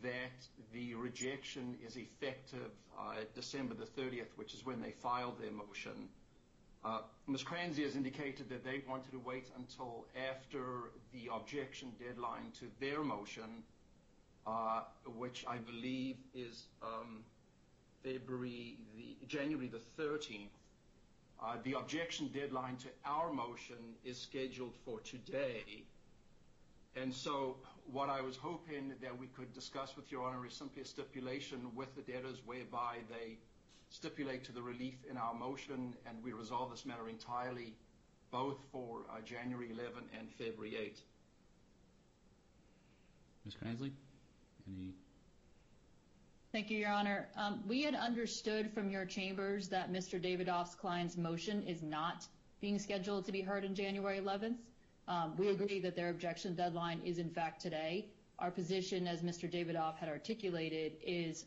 that 0.02 0.46
the 0.72 0.94
rejection 0.94 1.76
is 1.86 1.96
effective 1.96 2.70
uh, 2.98 3.14
December 3.34 3.74
the 3.74 3.84
30th, 3.84 4.28
which 4.36 4.54
is 4.54 4.64
when 4.64 4.80
they 4.80 4.90
filed 4.90 5.40
their 5.40 5.52
motion. 5.52 6.08
Uh, 6.84 7.00
Ms. 7.28 7.44
Kranzley 7.44 7.84
has 7.84 7.94
indicated 7.94 8.48
that 8.48 8.64
they 8.64 8.82
wanted 8.88 9.12
to 9.12 9.20
wait 9.20 9.48
until 9.56 10.06
after 10.30 10.90
the 11.12 11.30
objection 11.32 11.92
deadline 11.98 12.50
to 12.58 12.66
their 12.80 13.02
motion, 13.04 13.62
uh, 14.46 14.82
which 15.16 15.44
I 15.46 15.58
believe 15.58 16.16
is 16.34 16.64
um, 16.82 17.22
January 19.28 19.68
the 19.68 20.02
13th. 20.02 20.48
Uh, 21.40 21.56
the 21.64 21.74
objection 21.74 22.28
deadline 22.32 22.76
to 22.76 22.88
our 23.04 23.32
motion 23.32 23.76
is 24.04 24.18
scheduled 24.18 24.74
for 24.84 25.00
today. 25.00 25.84
And 26.96 27.12
so 27.12 27.56
what 27.90 28.08
I 28.08 28.20
was 28.20 28.36
hoping 28.36 28.94
that 29.02 29.18
we 29.18 29.26
could 29.26 29.52
discuss 29.52 29.96
with 29.96 30.10
Your 30.10 30.24
Honor 30.24 30.46
is 30.46 30.54
simply 30.54 30.82
a 30.82 30.84
stipulation 30.84 31.60
with 31.74 31.94
the 31.94 32.02
debtors 32.02 32.40
whereby 32.44 32.98
they 33.08 33.38
stipulate 33.90 34.44
to 34.44 34.52
the 34.52 34.62
relief 34.62 34.94
in 35.10 35.16
our 35.16 35.34
motion 35.34 35.94
and 36.06 36.22
we 36.22 36.32
resolve 36.32 36.70
this 36.70 36.86
matter 36.86 37.08
entirely 37.08 37.74
both 38.30 38.58
for 38.72 39.02
uh, 39.10 39.20
January 39.20 39.70
11 39.70 40.04
and 40.18 40.30
February 40.38 40.76
8. 40.76 40.98
Ms. 43.44 43.54
Kranzley? 43.62 43.90
Any? 44.66 44.94
Thank 46.52 46.70
you, 46.70 46.78
Your 46.78 46.90
Honor. 46.90 47.28
Um, 47.36 47.62
we 47.66 47.82
had 47.82 47.94
understood 47.94 48.70
from 48.72 48.90
your 48.90 49.04
chambers 49.04 49.68
that 49.68 49.92
Mr. 49.92 50.22
Davidoff's 50.22 50.74
client's 50.74 51.16
motion 51.16 51.62
is 51.62 51.82
not 51.82 52.26
being 52.60 52.78
scheduled 52.78 53.24
to 53.26 53.32
be 53.32 53.40
heard 53.40 53.64
on 53.64 53.74
January 53.74 54.20
11th. 54.20 54.56
Um, 55.08 55.34
we 55.36 55.48
agree 55.48 55.80
that 55.80 55.96
their 55.96 56.10
objection 56.10 56.54
deadline 56.54 57.00
is 57.04 57.18
in 57.18 57.28
fact 57.28 57.60
today. 57.60 58.06
Our 58.38 58.50
position, 58.50 59.06
as 59.06 59.22
Mr. 59.22 59.50
Davidoff 59.50 59.96
had 59.96 60.08
articulated, 60.08 60.92
is 61.02 61.44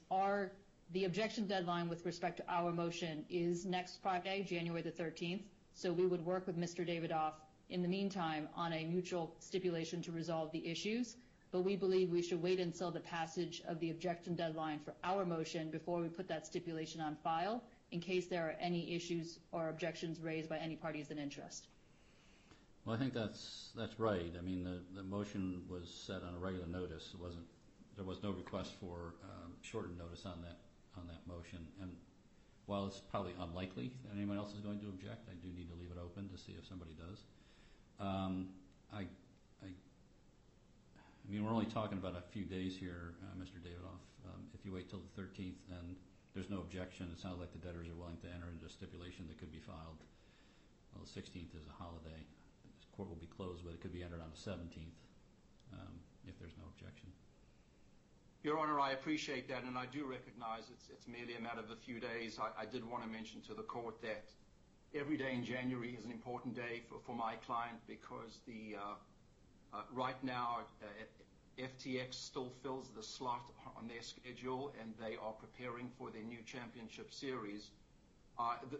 The 0.91 1.05
objection 1.05 1.47
deadline 1.47 1.89
with 1.89 2.05
respect 2.05 2.37
to 2.37 2.43
our 2.47 2.71
motion 2.71 3.25
is 3.29 3.65
next 3.65 4.01
Friday, 4.01 4.43
January 4.43 4.81
the 4.81 4.91
13th. 4.91 5.41
So 5.73 5.91
we 5.91 6.05
would 6.05 6.23
work 6.23 6.45
with 6.47 6.57
Mr. 6.57 6.85
Davidoff 6.87 7.33
in 7.69 7.81
the 7.81 7.87
meantime 7.87 8.47
on 8.55 8.71
a 8.73 8.85
mutual 8.85 9.35
stipulation 9.39 10.01
to 10.03 10.11
resolve 10.11 10.51
the 10.51 10.65
issues. 10.67 11.17
But 11.51 11.61
we 11.61 11.75
believe 11.75 12.11
we 12.11 12.21
should 12.21 12.41
wait 12.41 12.59
until 12.59 12.91
the 12.91 12.99
passage 12.99 13.61
of 13.67 13.79
the 13.79 13.89
objection 13.89 14.35
deadline 14.35 14.79
for 14.79 14.93
our 15.03 15.25
motion 15.25 15.71
before 15.71 16.01
we 16.01 16.07
put 16.09 16.27
that 16.27 16.45
stipulation 16.45 17.01
on 17.01 17.15
file 17.23 17.63
in 17.91 17.99
case 17.99 18.27
there 18.27 18.45
are 18.47 18.55
any 18.59 18.93
issues 18.93 19.39
or 19.51 19.69
objections 19.69 20.19
raised 20.19 20.49
by 20.49 20.57
any 20.57 20.75
parties 20.75 21.11
in 21.11 21.17
interest. 21.17 21.67
Well, 22.85 22.95
I 22.95 22.99
think 22.99 23.13
that's 23.13 23.71
that's 23.75 23.99
right. 23.99 24.31
I 24.37 24.41
mean, 24.41 24.63
the, 24.63 24.79
the 24.95 25.03
motion 25.03 25.63
was 25.67 25.89
set 25.89 26.21
on 26.21 26.35
a 26.35 26.39
regular 26.39 26.67
notice. 26.67 27.09
It 27.13 27.19
wasn't 27.19 27.45
there 27.95 28.05
was 28.05 28.21
no 28.21 28.31
request 28.31 28.73
for 28.79 29.15
um, 29.25 29.53
shortened 29.61 29.97
notice 29.97 30.25
on 30.25 30.41
that 30.43 30.61
on 30.95 31.07
that 31.07 31.25
motion. 31.25 31.65
And 31.81 31.91
while 32.67 32.85
it's 32.85 33.01
probably 33.09 33.33
unlikely 33.41 33.91
that 34.05 34.15
anyone 34.15 34.37
else 34.37 34.53
is 34.53 34.61
going 34.61 34.79
to 34.81 34.87
object, 34.87 35.29
I 35.29 35.35
do 35.41 35.49
need 35.49 35.69
to 35.69 35.75
leave 35.75 35.89
it 35.89 35.97
open 35.97 36.29
to 36.29 36.37
see 36.37 36.53
if 36.57 36.65
somebody 36.67 36.93
does. 36.93 37.25
Um, 37.99 38.49
I, 38.93 39.05
I, 39.61 39.69
I 39.69 41.25
mean, 41.29 41.43
we're 41.43 41.51
only 41.53 41.69
talking 41.69 41.97
about 41.97 42.17
a 42.17 42.23
few 42.33 42.43
days 42.43 42.75
here, 42.77 43.13
uh, 43.21 43.35
Mr. 43.37 43.61
Davidoff. 43.61 44.01
Um, 44.25 44.49
if 44.57 44.65
you 44.65 44.73
wait 44.73 44.89
till 44.89 45.01
the 45.01 45.21
13th 45.21 45.61
and 45.69 45.95
there's 46.33 46.49
no 46.49 46.57
objection, 46.57 47.09
it 47.13 47.19
sounds 47.21 47.39
like 47.39 47.53
the 47.53 47.61
debtors 47.61 47.87
are 47.87 47.97
willing 47.97 48.17
to 48.25 48.29
enter 48.33 48.49
into 48.49 48.65
a 48.65 48.69
stipulation 48.69 49.25
that 49.29 49.37
could 49.37 49.51
be 49.51 49.61
filed. 49.61 50.01
Well, 50.93 51.05
the 51.05 51.11
16th 51.11 51.53
is 51.53 51.69
a 51.69 51.75
holiday. 51.77 52.25
Court 52.95 53.09
will 53.09 53.15
be 53.19 53.27
closed, 53.27 53.63
but 53.65 53.73
it 53.73 53.81
could 53.81 53.93
be 53.93 54.03
entered 54.03 54.21
on 54.21 54.31
the 54.31 54.39
17th 54.39 54.95
um, 55.73 55.99
if 56.27 56.39
there's 56.39 56.55
no 56.57 56.63
objection. 56.71 57.09
Your 58.43 58.59
Honor, 58.59 58.79
I 58.79 58.91
appreciate 58.91 59.49
that, 59.49 59.63
and 59.63 59.75
I 59.75 59.87
do 59.87 60.05
recognize 60.05 60.69
it's, 60.71 61.07
merely 61.07 61.35
a 61.35 61.41
matter 61.41 61.59
of 61.59 61.71
a 61.71 61.75
few 61.75 61.99
days. 61.99 62.39
I, 62.39 62.65
did 62.65 62.87
want 62.87 63.03
to 63.03 63.09
mention 63.09 63.41
to 63.41 63.53
the 63.53 63.63
court 63.63 64.01
that 64.01 64.25
every 64.93 65.17
day 65.17 65.33
in 65.33 65.43
January 65.43 65.95
is 65.97 66.05
an 66.05 66.11
important 66.11 66.55
day 66.55 66.83
for, 66.87 67.15
my 67.15 67.35
client 67.45 67.77
because 67.87 68.39
uh, 68.47 68.79
uh, 69.73 69.81
right 69.91 70.21
now 70.23 70.59
uh, 70.83 71.61
FTX 71.61 72.13
still 72.13 72.51
fills 72.61 72.91
the 72.95 73.01
slot 73.01 73.41
on 73.77 73.87
their 73.87 74.01
schedule, 74.01 74.73
and 74.79 74.93
they 74.99 75.15
are 75.17 75.33
preparing 75.33 75.89
for 75.97 76.11
their 76.11 76.23
new 76.23 76.43
championship 76.45 77.11
series. 77.13 77.71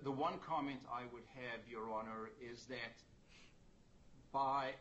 The 0.04 0.12
one 0.12 0.38
comment 0.46 0.82
I 0.92 1.04
would 1.12 1.24
have, 1.36 1.62
Your 1.68 1.92
Honor, 1.92 2.30
is 2.40 2.66
that 2.66 3.02
by 4.36 4.74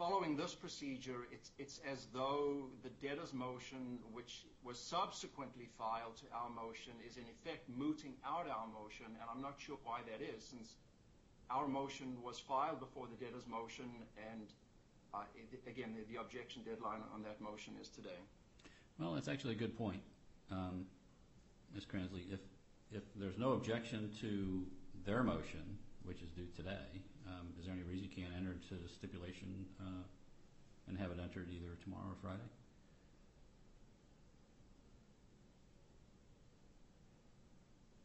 Following 0.00 0.34
this 0.34 0.54
procedure, 0.54 1.28
it's 1.58 1.80
as 1.86 2.06
though 2.14 2.70
the 2.82 2.88
debtor's 3.06 3.34
motion, 3.34 3.98
which 4.14 4.46
was 4.64 4.78
subsequently 4.78 5.68
filed 5.76 6.16
to 6.16 6.24
our 6.32 6.48
motion, 6.48 6.94
is 7.06 7.18
in 7.18 7.24
effect 7.24 7.68
mooting 7.68 8.14
out 8.24 8.48
our 8.48 8.66
motion, 8.72 9.04
and 9.04 9.28
I'm 9.30 9.42
not 9.42 9.56
sure 9.58 9.76
why 9.84 10.00
that 10.10 10.24
is, 10.24 10.42
since 10.42 10.76
our 11.50 11.68
motion 11.68 12.16
was 12.24 12.38
filed 12.38 12.80
before 12.80 13.08
the 13.08 13.22
debtor's 13.22 13.46
motion, 13.46 13.90
and 14.32 14.48
uh, 15.12 15.24
again, 15.66 15.94
the 16.10 16.18
objection 16.18 16.62
deadline 16.64 17.02
on 17.12 17.22
that 17.24 17.38
motion 17.42 17.74
is 17.78 17.90
today. 17.90 18.20
Well, 18.98 19.12
that's 19.12 19.28
actually 19.28 19.52
a 19.52 19.58
good 19.58 19.76
point, 19.76 20.00
um, 20.50 20.86
Ms. 21.74 21.84
Kranzley. 21.84 22.22
If 22.90 23.02
there's 23.16 23.36
no 23.36 23.52
objection 23.52 24.10
to 24.22 24.64
their 25.04 25.22
motion, 25.22 25.76
which 26.04 26.22
is 26.22 26.30
due 26.30 26.48
today, 26.56 26.88
um, 27.19 27.19
is 27.58 27.66
there 27.66 27.74
any 27.74 27.82
reason 27.82 28.04
you 28.04 28.14
can't 28.14 28.34
enter 28.36 28.52
into 28.52 28.82
the 28.82 28.88
stipulation 28.88 29.66
uh, 29.80 30.02
and 30.88 30.98
have 30.98 31.10
it 31.10 31.18
entered 31.22 31.48
either 31.50 31.76
tomorrow 31.82 32.08
or 32.08 32.16
Friday? 32.22 32.48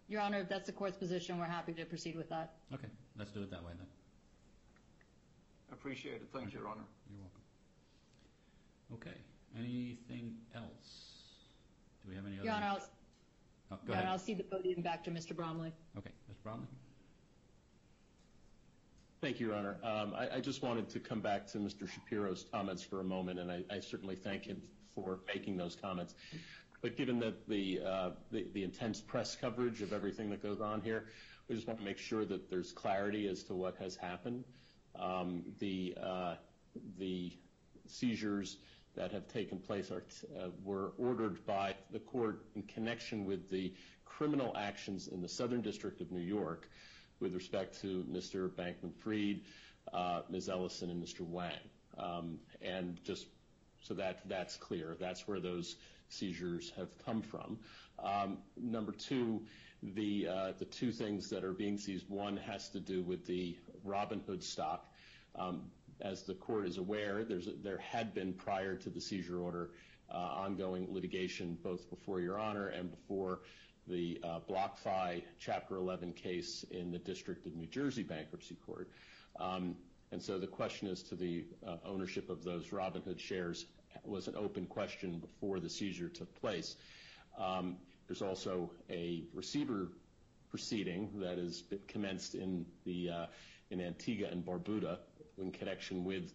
Your 0.07 0.21
Honor, 0.21 0.39
if 0.39 0.49
that's 0.49 0.67
the 0.67 0.71
court's 0.71 0.97
position, 0.97 1.39
we're 1.39 1.45
happy 1.45 1.73
to 1.73 1.85
proceed 1.85 2.15
with 2.15 2.29
that. 2.29 2.53
Okay, 2.73 2.87
let's 3.17 3.31
do 3.31 3.41
it 3.41 3.49
that 3.49 3.63
way 3.63 3.71
then. 3.77 3.87
Appreciate 5.71 6.15
it. 6.15 6.27
Thank 6.31 6.53
you, 6.53 6.59
Your 6.59 6.67
Honor. 6.67 6.83
You're 7.09 7.19
welcome. 7.19 7.41
Okay, 8.93 9.17
anything 9.57 10.35
else? 10.53 11.23
Do 12.03 12.09
we 12.09 12.15
have 12.15 12.25
any 12.25 12.35
other? 12.35 12.45
Your 12.45 12.53
Honor, 12.53 12.65
I'll, 12.67 12.89
oh, 13.71 13.75
go 13.77 13.77
Your 13.85 13.93
ahead. 13.93 14.05
Honor, 14.05 14.11
I'll 14.13 14.19
cede 14.19 14.37
the 14.37 14.43
podium 14.43 14.81
back 14.83 15.03
to 15.05 15.11
Mr. 15.11 15.35
Bromley. 15.35 15.73
Okay, 15.97 16.11
Mr. 16.31 16.43
Bromley? 16.43 16.67
Thank 19.25 19.39
you, 19.39 19.47
Your 19.47 19.55
Honor. 19.55 19.77
Um, 19.83 20.13
I 20.15 20.39
just 20.39 20.61
wanted 20.61 20.87
to 20.89 20.99
come 20.99 21.19
back 21.19 21.47
to 21.47 21.57
Mr. 21.57 21.89
Shapiro's 21.89 22.45
comments 22.51 22.83
for 22.83 22.99
a 22.99 23.03
moment, 23.03 23.39
and 23.39 23.49
I 23.49 23.79
certainly 23.79 24.15
thank 24.15 24.45
him 24.45 24.61
for 24.93 25.17
making 25.25 25.57
those 25.57 25.75
comments. 25.75 26.13
But 26.83 26.95
given 26.95 27.23
uh, 27.23 27.31
the 27.49 28.63
intense 28.63 29.01
press 29.01 29.35
coverage 29.35 29.81
of 29.81 29.93
everything 29.93 30.29
that 30.29 30.43
goes 30.43 30.61
on 30.61 30.79
here, 30.79 31.05
we 31.49 31.55
just 31.55 31.65
want 31.65 31.79
to 31.79 31.85
make 31.85 31.97
sure 31.97 32.23
that 32.23 32.51
there's 32.51 32.71
clarity 32.71 33.27
as 33.27 33.41
to 33.45 33.55
what 33.55 33.75
has 33.77 33.95
happened. 33.95 34.43
Um, 34.99 35.41
uh, 35.59 36.35
the 36.99 37.31
seizures 37.87 38.57
that 38.95 39.11
have 39.11 39.27
taken 39.27 39.57
place 39.57 39.89
uh, 39.89 40.49
were 40.63 40.93
ordered 40.99 41.43
by 41.47 41.73
the 41.89 41.97
court 41.97 42.45
in 42.55 42.61
connection 42.61 43.25
with 43.25 43.49
the 43.49 43.73
criminal 44.05 44.55
actions 44.55 45.07
in 45.07 45.19
the 45.19 45.27
Southern 45.27 45.63
District 45.63 45.99
of 45.99 46.11
New 46.11 46.21
York 46.21 46.69
with 47.19 47.33
respect 47.33 47.81
to 47.81 48.05
Mr. 48.11 48.49
Bankman-Fried, 48.49 49.41
uh, 49.93 50.21
Ms. 50.29 50.49
Ellison, 50.49 50.89
and 50.89 51.03
Mr. 51.03 51.21
Wang. 51.21 51.51
Um, 51.97 52.39
and 52.61 53.01
just 53.03 53.27
so 53.81 53.93
that 53.93 54.19
that's 54.27 54.57
clear, 54.57 54.97
that's 54.99 55.27
where 55.27 55.39
those 55.39 55.75
seizures 56.09 56.71
have 56.75 56.89
come 57.05 57.21
from. 57.21 57.57
Um, 58.03 58.39
number 58.57 58.91
two, 58.91 59.41
the 59.81 60.27
uh, 60.27 60.51
the 60.57 60.65
two 60.65 60.91
things 60.91 61.29
that 61.29 61.43
are 61.43 61.53
being 61.53 61.77
seized, 61.77 62.09
one 62.09 62.37
has 62.37 62.69
to 62.69 62.79
do 62.79 63.03
with 63.03 63.25
the 63.25 63.57
Robinhood 63.85 64.43
stock. 64.43 64.85
Um, 65.35 65.63
as 66.01 66.23
the 66.23 66.33
court 66.33 66.67
is 66.67 66.77
aware, 66.77 67.23
there 67.23 67.77
had 67.77 68.13
been 68.13 68.33
prior 68.33 68.75
to 68.75 68.89
the 68.89 68.99
seizure 68.99 69.39
order 69.39 69.69
uh, 70.13 70.17
ongoing 70.17 70.87
litigation 70.93 71.57
both 71.63 71.89
before 71.89 72.19
Your 72.19 72.37
Honor 72.37 72.67
and 72.67 72.91
before 72.91 73.39
the 73.87 74.19
uh, 74.23 74.39
BlockFi 74.49 75.23
Chapter 75.39 75.75
11 75.75 76.13
case 76.13 76.65
in 76.71 76.91
the 76.91 76.97
District 76.99 77.45
of 77.45 77.55
New 77.55 77.67
Jersey 77.67 78.03
Bankruptcy 78.03 78.55
Court. 78.65 78.89
Um, 79.39 79.75
and 80.11 80.21
so 80.21 80.39
the 80.39 80.47
question 80.47 80.87
as 80.87 81.03
to 81.03 81.15
the 81.15 81.45
uh, 81.65 81.77
ownership 81.85 82.29
of 82.29 82.43
those 82.43 82.67
Robinhood 82.67 83.19
shares 83.19 83.65
was 84.03 84.27
an 84.27 84.35
open 84.35 84.65
question 84.65 85.19
before 85.19 85.59
the 85.59 85.69
seizure 85.69 86.09
took 86.09 86.33
place. 86.39 86.75
Um, 87.37 87.77
there's 88.07 88.21
also 88.21 88.71
a 88.89 89.23
receiver 89.33 89.89
proceeding 90.49 91.09
that 91.19 91.37
has 91.37 91.61
been 91.61 91.79
commenced 91.87 92.35
in 92.35 92.65
the 92.85 93.09
uh, 93.09 93.25
in 93.71 93.81
Antigua 93.81 94.29
and 94.29 94.45
Barbuda 94.45 94.99
in 95.37 95.51
connection 95.51 96.03
with 96.03 96.31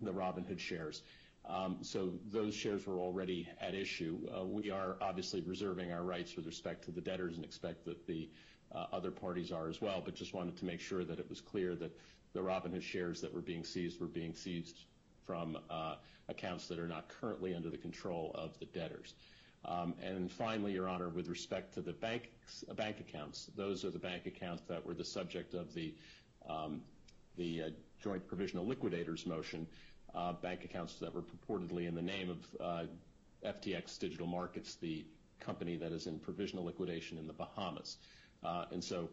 the 0.00 0.12
Robinhood 0.12 0.58
shares. 0.58 1.02
Um, 1.48 1.78
so 1.80 2.12
those 2.30 2.54
shares 2.54 2.86
were 2.86 2.98
already 2.98 3.48
at 3.60 3.74
issue. 3.74 4.18
Uh, 4.36 4.44
we 4.44 4.70
are 4.70 4.96
obviously 5.00 5.40
reserving 5.40 5.92
our 5.92 6.02
rights 6.02 6.36
with 6.36 6.46
respect 6.46 6.84
to 6.84 6.90
the 6.90 7.00
debtors 7.00 7.36
and 7.36 7.44
expect 7.44 7.84
that 7.86 8.06
the 8.06 8.28
uh, 8.74 8.86
other 8.92 9.10
parties 9.10 9.50
are 9.50 9.68
as 9.68 9.80
well, 9.80 10.02
but 10.04 10.14
just 10.14 10.34
wanted 10.34 10.56
to 10.58 10.66
make 10.66 10.80
sure 10.80 11.04
that 11.04 11.18
it 11.18 11.28
was 11.28 11.40
clear 11.40 11.74
that 11.76 11.96
the 12.34 12.40
Robinhood 12.40 12.82
shares 12.82 13.20
that 13.22 13.32
were 13.32 13.40
being 13.40 13.64
seized 13.64 13.98
were 13.98 14.06
being 14.06 14.34
seized 14.34 14.84
from 15.26 15.58
uh, 15.70 15.94
accounts 16.28 16.68
that 16.68 16.78
are 16.78 16.88
not 16.88 17.08
currently 17.08 17.54
under 17.54 17.70
the 17.70 17.78
control 17.78 18.30
of 18.34 18.58
the 18.58 18.66
debtors. 18.66 19.14
Um, 19.64 19.94
and 20.02 20.30
finally, 20.30 20.72
Your 20.72 20.88
Honor, 20.88 21.08
with 21.08 21.28
respect 21.28 21.74
to 21.74 21.80
the 21.80 21.92
bank 21.92 22.30
accounts, 22.76 23.50
those 23.56 23.84
are 23.84 23.90
the 23.90 23.98
bank 23.98 24.26
accounts 24.26 24.62
that 24.68 24.84
were 24.84 24.94
the 24.94 25.04
subject 25.04 25.54
of 25.54 25.72
the 25.74 25.94
um, 26.48 26.82
joint 28.02 28.26
provisional 28.26 28.66
liquidators 28.66 29.26
motion. 29.26 29.66
Uh, 30.14 30.32
bank 30.32 30.64
accounts 30.64 30.94
that 30.94 31.14
were 31.14 31.22
purportedly 31.22 31.86
in 31.86 31.94
the 31.94 32.02
name 32.02 32.30
of 32.30 32.38
uh, 32.60 32.84
FTX 33.46 33.98
Digital 33.98 34.26
Markets, 34.26 34.76
the 34.76 35.04
company 35.38 35.76
that 35.76 35.92
is 35.92 36.06
in 36.06 36.18
provisional 36.18 36.64
liquidation 36.64 37.18
in 37.18 37.26
the 37.26 37.32
Bahamas. 37.32 37.98
Uh, 38.42 38.64
and 38.72 38.82
so 38.82 39.08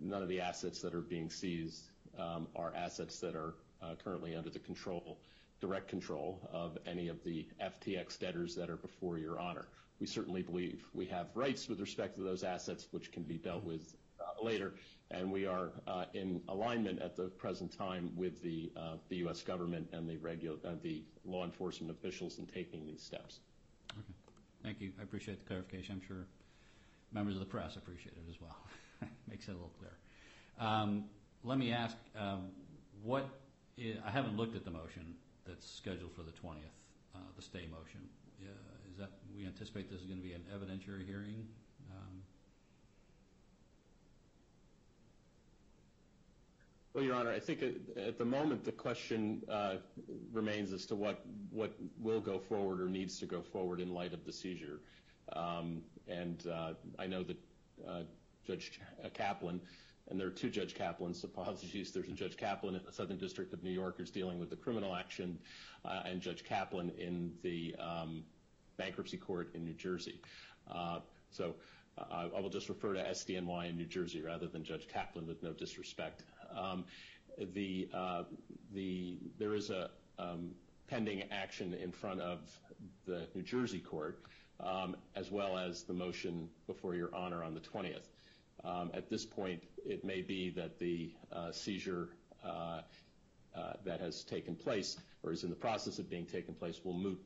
none 0.00 0.22
of 0.22 0.28
the 0.28 0.40
assets 0.40 0.80
that 0.80 0.94
are 0.94 1.00
being 1.00 1.30
seized 1.30 1.90
um, 2.18 2.48
are 2.56 2.72
assets 2.74 3.20
that 3.20 3.36
are 3.36 3.54
currently 4.02 4.34
under 4.34 4.50
the 4.50 4.58
control, 4.58 5.18
direct 5.60 5.86
control 5.86 6.40
of 6.52 6.76
any 6.86 7.08
of 7.08 7.22
the 7.22 7.46
FTX 7.62 8.18
debtors 8.18 8.56
that 8.56 8.68
are 8.68 8.76
before 8.76 9.18
Your 9.18 9.38
Honor. 9.38 9.66
We 10.00 10.06
certainly 10.06 10.42
believe 10.42 10.82
we 10.94 11.06
have 11.06 11.26
rights 11.34 11.68
with 11.68 11.80
respect 11.80 12.16
to 12.16 12.22
those 12.22 12.42
assets, 12.42 12.88
which 12.90 13.12
can 13.12 13.22
be 13.22 13.36
dealt 13.36 13.64
with 13.64 13.94
later 14.42 14.74
and 15.10 15.30
we 15.30 15.46
are 15.46 15.70
uh, 15.86 16.04
in 16.14 16.40
alignment 16.48 17.00
at 17.00 17.16
the 17.16 17.24
present 17.24 17.72
time 17.76 18.10
with 18.14 18.42
the 18.42 18.70
U.S. 19.10 19.42
Uh, 19.42 19.46
government 19.46 19.88
and 19.92 20.08
uh, 20.10 20.70
the 20.82 21.02
law 21.24 21.44
enforcement 21.44 21.90
officials 21.90 22.38
in 22.38 22.46
taking 22.46 22.86
these 22.86 23.02
steps. 23.02 23.40
Okay. 23.92 24.02
Thank 24.62 24.80
you. 24.80 24.92
I 24.98 25.02
appreciate 25.02 25.38
the 25.40 25.46
clarification. 25.46 25.94
I'm 25.94 26.06
sure 26.06 26.26
members 27.12 27.34
of 27.34 27.40
the 27.40 27.46
press 27.46 27.76
appreciate 27.76 28.14
it 28.16 28.30
as 28.30 28.40
well. 28.40 28.56
Makes 29.28 29.48
it 29.48 29.52
a 29.52 29.54
little 29.54 29.72
clearer. 29.78 29.96
Um, 30.60 31.04
let 31.44 31.58
me 31.58 31.72
ask, 31.72 31.96
um, 32.18 32.48
what 33.02 33.28
I 33.78 34.10
haven't 34.10 34.36
looked 34.36 34.56
at 34.56 34.64
the 34.64 34.70
motion 34.70 35.14
that's 35.46 35.68
scheduled 35.70 36.12
for 36.14 36.22
the 36.22 36.32
20th, 36.32 36.74
the 37.36 37.42
stay 37.42 37.66
motion. 37.70 38.00
Is 38.42 38.48
is 38.92 38.98
that, 38.98 39.10
we 39.36 39.46
anticipate 39.46 39.90
this 39.90 40.00
is 40.00 40.06
going 40.06 40.18
to 40.18 40.26
be 40.26 40.32
an 40.32 40.44
evidentiary 40.52 41.06
hearing? 41.06 41.46
Well, 46.94 47.04
Your 47.04 47.14
Honor, 47.14 47.32
I 47.32 47.38
think 47.38 47.62
at, 47.62 48.18
the 48.18 48.24
moment 48.24 48.64
the 48.64 48.72
question 48.72 49.42
uh, 49.48 49.74
remains 50.32 50.72
as 50.72 50.86
to 50.86 50.94
what 50.94 51.24
will 51.52 52.20
go 52.20 52.38
forward 52.38 52.80
or 52.80 52.88
needs 52.88 53.18
to 53.18 53.26
go 53.26 53.42
forward 53.42 53.80
in 53.80 53.92
light 53.92 54.14
of 54.14 54.24
the 54.24 54.32
seizure. 54.32 54.80
Um, 55.34 55.82
and 56.08 56.44
uh, 56.46 56.72
I 56.98 57.06
know 57.06 57.22
that 57.22 57.36
uh, 57.86 58.00
Judge 58.46 58.80
Kaplan, 59.12 59.60
and 60.08 60.18
there 60.18 60.26
are 60.26 60.30
two 60.30 60.48
Judge 60.48 60.74
Kaplans. 60.74 61.22
Apologies, 61.24 61.92
there's 61.92 62.08
a 62.08 62.12
Judge 62.12 62.38
Kaplan 62.38 62.74
in 62.74 62.80
the 62.84 62.92
Southern 62.92 63.18
District 63.18 63.52
of 63.52 63.62
New 63.62 63.70
York 63.70 63.98
who's 63.98 64.10
dealing 64.10 64.38
with 64.38 64.48
the 64.48 64.56
criminal 64.56 64.94
action, 64.96 65.38
and 65.84 66.22
Judge 66.22 66.42
Kaplan 66.42 66.90
in 66.98 67.32
the 67.42 67.76
um, 67.78 68.24
bankruptcy 68.78 69.18
court 69.18 69.50
in 69.54 69.64
New 69.64 69.74
Jersey. 69.74 70.20
So. 71.30 71.54
I 72.12 72.40
will 72.40 72.48
just 72.48 72.68
refer 72.68 72.94
to 72.94 73.02
SDNY 73.02 73.70
in 73.70 73.76
New 73.76 73.84
Jersey 73.84 74.22
rather 74.22 74.46
than 74.46 74.62
Judge 74.62 74.86
Kaplan 74.86 75.26
with 75.26 75.42
no 75.42 75.52
disrespect. 75.52 76.22
Um, 76.56 76.84
uh, 77.40 78.24
the, 78.72 79.18
there 79.38 79.54
is 79.54 79.70
a 79.70 79.90
um, 80.18 80.50
pending 80.88 81.24
action 81.30 81.74
in 81.74 81.92
front 81.92 82.20
of 82.20 82.38
the 83.06 83.26
New 83.34 83.42
Jersey 83.42 83.78
court, 83.78 84.20
um, 84.60 84.96
as 85.14 85.30
well 85.30 85.56
as 85.56 85.84
the 85.84 85.92
motion 85.92 86.48
before 86.66 86.94
Your 86.94 87.14
Honor 87.14 87.44
on 87.44 87.54
the 87.54 87.60
20th. 87.60 88.08
Um, 88.64 88.90
at 88.92 89.08
this 89.08 89.24
point, 89.24 89.62
it 89.86 90.04
may 90.04 90.20
be 90.20 90.50
that 90.50 90.78
the 90.78 91.12
uh, 91.32 91.52
seizure 91.52 92.08
uh, 92.44 92.80
that 93.84 94.00
has 94.00 94.24
taken 94.24 94.54
place 94.54 94.96
or 95.22 95.32
is 95.32 95.42
in 95.42 95.50
the 95.50 95.56
process 95.56 95.98
of 95.98 96.08
being 96.08 96.26
taken 96.26 96.54
place 96.54 96.80
will 96.84 96.92
moot 96.92 97.20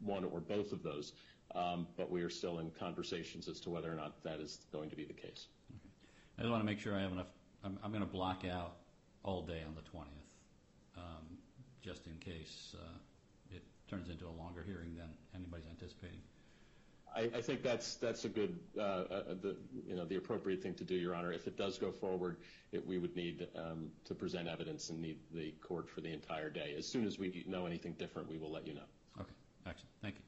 one 0.00 0.24
or 0.24 0.40
both 0.40 0.72
of 0.72 0.82
those. 0.82 1.12
But 1.52 2.10
we 2.10 2.22
are 2.22 2.30
still 2.30 2.58
in 2.58 2.70
conversations 2.70 3.48
as 3.48 3.60
to 3.60 3.70
whether 3.70 3.90
or 3.90 3.96
not 3.96 4.22
that 4.24 4.40
is 4.40 4.58
going 4.72 4.90
to 4.90 4.96
be 4.96 5.04
the 5.04 5.12
case. 5.12 5.46
I 6.38 6.42
just 6.42 6.50
want 6.50 6.62
to 6.62 6.66
make 6.66 6.80
sure 6.80 6.96
I 6.96 7.00
have 7.00 7.12
enough, 7.12 7.28
I'm, 7.64 7.78
I'm 7.82 7.90
going 7.90 8.02
to 8.02 8.12
block 8.12 8.44
out 8.44 8.76
all 9.22 9.42
day 9.42 9.62
on 9.66 9.74
the 9.74 9.80
20th, 9.80 10.98
um, 10.98 11.38
just 11.82 12.06
in 12.06 12.14
case 12.18 12.76
uh, 12.78 12.98
it 13.54 13.62
turns 13.88 14.10
into 14.10 14.26
a 14.26 14.34
longer 14.42 14.62
hearing 14.64 14.94
than 14.94 15.08
anybody's 15.34 15.66
anticipating. 15.66 16.20
I, 17.16 17.30
I 17.36 17.40
think 17.40 17.62
that's 17.62 17.94
that's 17.94 18.24
a 18.24 18.28
good, 18.28 18.58
uh, 18.76 18.80
uh, 18.80 19.22
the 19.40 19.56
you 19.86 19.94
know 19.94 20.04
the 20.04 20.16
appropriate 20.16 20.62
thing 20.62 20.74
to 20.74 20.84
do, 20.84 20.96
Your 20.96 21.14
Honor. 21.14 21.32
If 21.32 21.46
it 21.46 21.56
does 21.56 21.78
go 21.78 21.92
forward, 21.92 22.38
it, 22.72 22.84
we 22.84 22.98
would 22.98 23.14
need 23.14 23.46
um, 23.54 23.88
to 24.06 24.14
present 24.14 24.48
evidence 24.48 24.90
and 24.90 25.00
need 25.00 25.18
the 25.32 25.52
court 25.66 25.88
for 25.88 26.00
the 26.00 26.12
entire 26.12 26.50
day. 26.50 26.74
As 26.76 26.86
soon 26.86 27.06
as 27.06 27.18
we 27.18 27.44
know 27.46 27.66
anything 27.66 27.92
different, 27.92 28.28
we 28.28 28.36
will 28.36 28.50
let 28.50 28.66
you 28.66 28.74
know. 28.74 28.88
Okay, 29.20 29.30
excellent, 29.64 29.90
thank 30.02 30.16
you. 30.16 30.22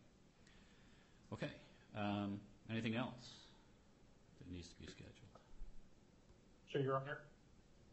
Okay, 1.33 1.53
um, 1.99 2.39
anything 2.71 2.95
else 2.95 3.33
that 4.39 4.53
needs 4.53 4.69
to 4.69 4.77
be 4.77 4.87
scheduled? 4.87 5.16
So, 6.77 6.83
Your 6.85 7.01
Honor, 7.01 7.25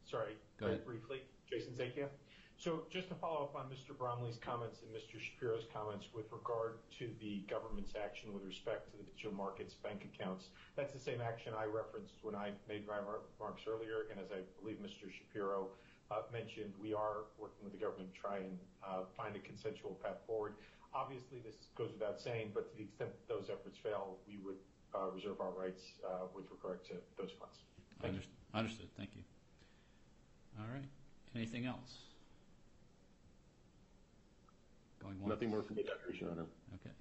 sorry, 0.03 0.35
Go 0.59 0.67
very 0.67 0.75
ahead. 0.75 0.85
briefly, 0.85 1.23
Jason 1.47 1.71
Zakia. 1.71 2.11
So 2.59 2.83
just 2.91 3.07
to 3.07 3.15
follow 3.15 3.47
up 3.47 3.55
on 3.55 3.71
Mr. 3.71 3.95
Bromley's 3.95 4.35
comments 4.35 4.83
and 4.83 4.91
Mr. 4.91 5.15
Shapiro's 5.23 5.63
comments 5.71 6.11
with 6.11 6.27
regard 6.35 6.83
to 6.99 7.07
the 7.23 7.47
government's 7.47 7.95
action 7.95 8.35
with 8.35 8.43
respect 8.43 8.91
to 8.91 8.97
the 8.99 9.07
digital 9.07 9.31
markets 9.31 9.73
bank 9.73 10.03
accounts, 10.03 10.51
that's 10.75 10.91
the 10.91 10.99
same 10.99 11.23
action 11.23 11.53
I 11.55 11.63
referenced 11.63 12.19
when 12.27 12.35
I 12.35 12.51
made 12.67 12.83
my 12.85 12.99
remarks 12.99 13.63
earlier, 13.71 14.11
and 14.11 14.19
as 14.19 14.35
I 14.35 14.43
believe 14.59 14.83
Mr. 14.83 15.07
Shapiro 15.07 15.71
uh, 16.11 16.27
mentioned, 16.35 16.75
we 16.75 16.93
are 16.93 17.31
working 17.39 17.63
with 17.63 17.71
the 17.71 17.79
government 17.79 18.11
to 18.13 18.19
try 18.19 18.43
and 18.43 18.59
uh, 18.83 19.07
find 19.15 19.31
a 19.37 19.43
consensual 19.47 19.95
path 20.03 20.19
forward. 20.27 20.59
Obviously, 20.91 21.39
this 21.39 21.71
goes 21.79 21.95
without 21.95 22.19
saying, 22.19 22.51
but 22.51 22.67
to 22.67 22.75
the 22.75 22.83
extent 22.83 23.15
that 23.15 23.31
those 23.31 23.47
efforts 23.47 23.79
fail, 23.79 24.19
we 24.27 24.43
would 24.43 24.59
uh, 24.91 25.07
reserve 25.15 25.39
our 25.39 25.55
rights 25.55 25.95
uh, 26.03 26.27
with 26.35 26.51
regard 26.51 26.83
to 26.91 26.99
those 27.15 27.31
funds. 27.39 27.63
Thank 28.03 28.15
you. 28.15 28.42
Underst- 28.53 28.59
Understood, 28.59 28.89
thank 28.97 29.09
you. 29.15 29.23
All 30.59 30.67
right, 30.71 30.85
anything 31.35 31.65
else? 31.65 31.97
Going 35.01 35.19
once? 35.19 35.29
Nothing 35.29 35.49
more 35.49 35.63
from 35.63 35.75
the 35.75 35.83
debtors, 35.83 36.21
Your 36.21 36.29
Honor. 36.31 36.45
Okay. 36.75 36.93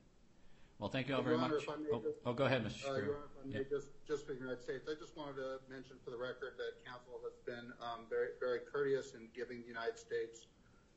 Well, 0.79 0.89
thank 0.89 1.09
you 1.09 1.15
all 1.15 1.23
very 1.23 1.39
much. 1.39 1.53
if 1.53 1.69
I 1.69 1.77
may 1.77 1.91
Oh, 1.93 2.03
oh, 2.27 2.33
go 2.33 2.45
ahead, 2.47 2.65
Mr. 2.65 2.67
Uh, 2.67 2.73
Shapiro. 2.73 3.05
Your 3.05 3.17
Honor, 3.17 3.29
if 3.29 3.55
I 3.55 3.59
may 3.59 3.65
just, 3.69 3.89
just 4.09 4.27
for 4.27 4.33
the 4.33 4.41
United 4.41 4.63
States, 4.63 4.89
I 4.91 4.99
just 4.99 5.17
wanted 5.17 5.37
to 5.37 5.61
mention 5.71 5.97
for 6.03 6.11
the 6.11 6.17
record 6.17 6.57
that 6.57 6.83
counsel 6.89 7.21
has 7.23 7.37
been 7.45 7.71
um, 7.79 8.09
very, 8.09 8.35
very 8.41 8.61
courteous 8.67 9.15
in 9.15 9.29
giving 9.37 9.61
the 9.61 9.69
United 9.69 9.99
States 9.99 10.49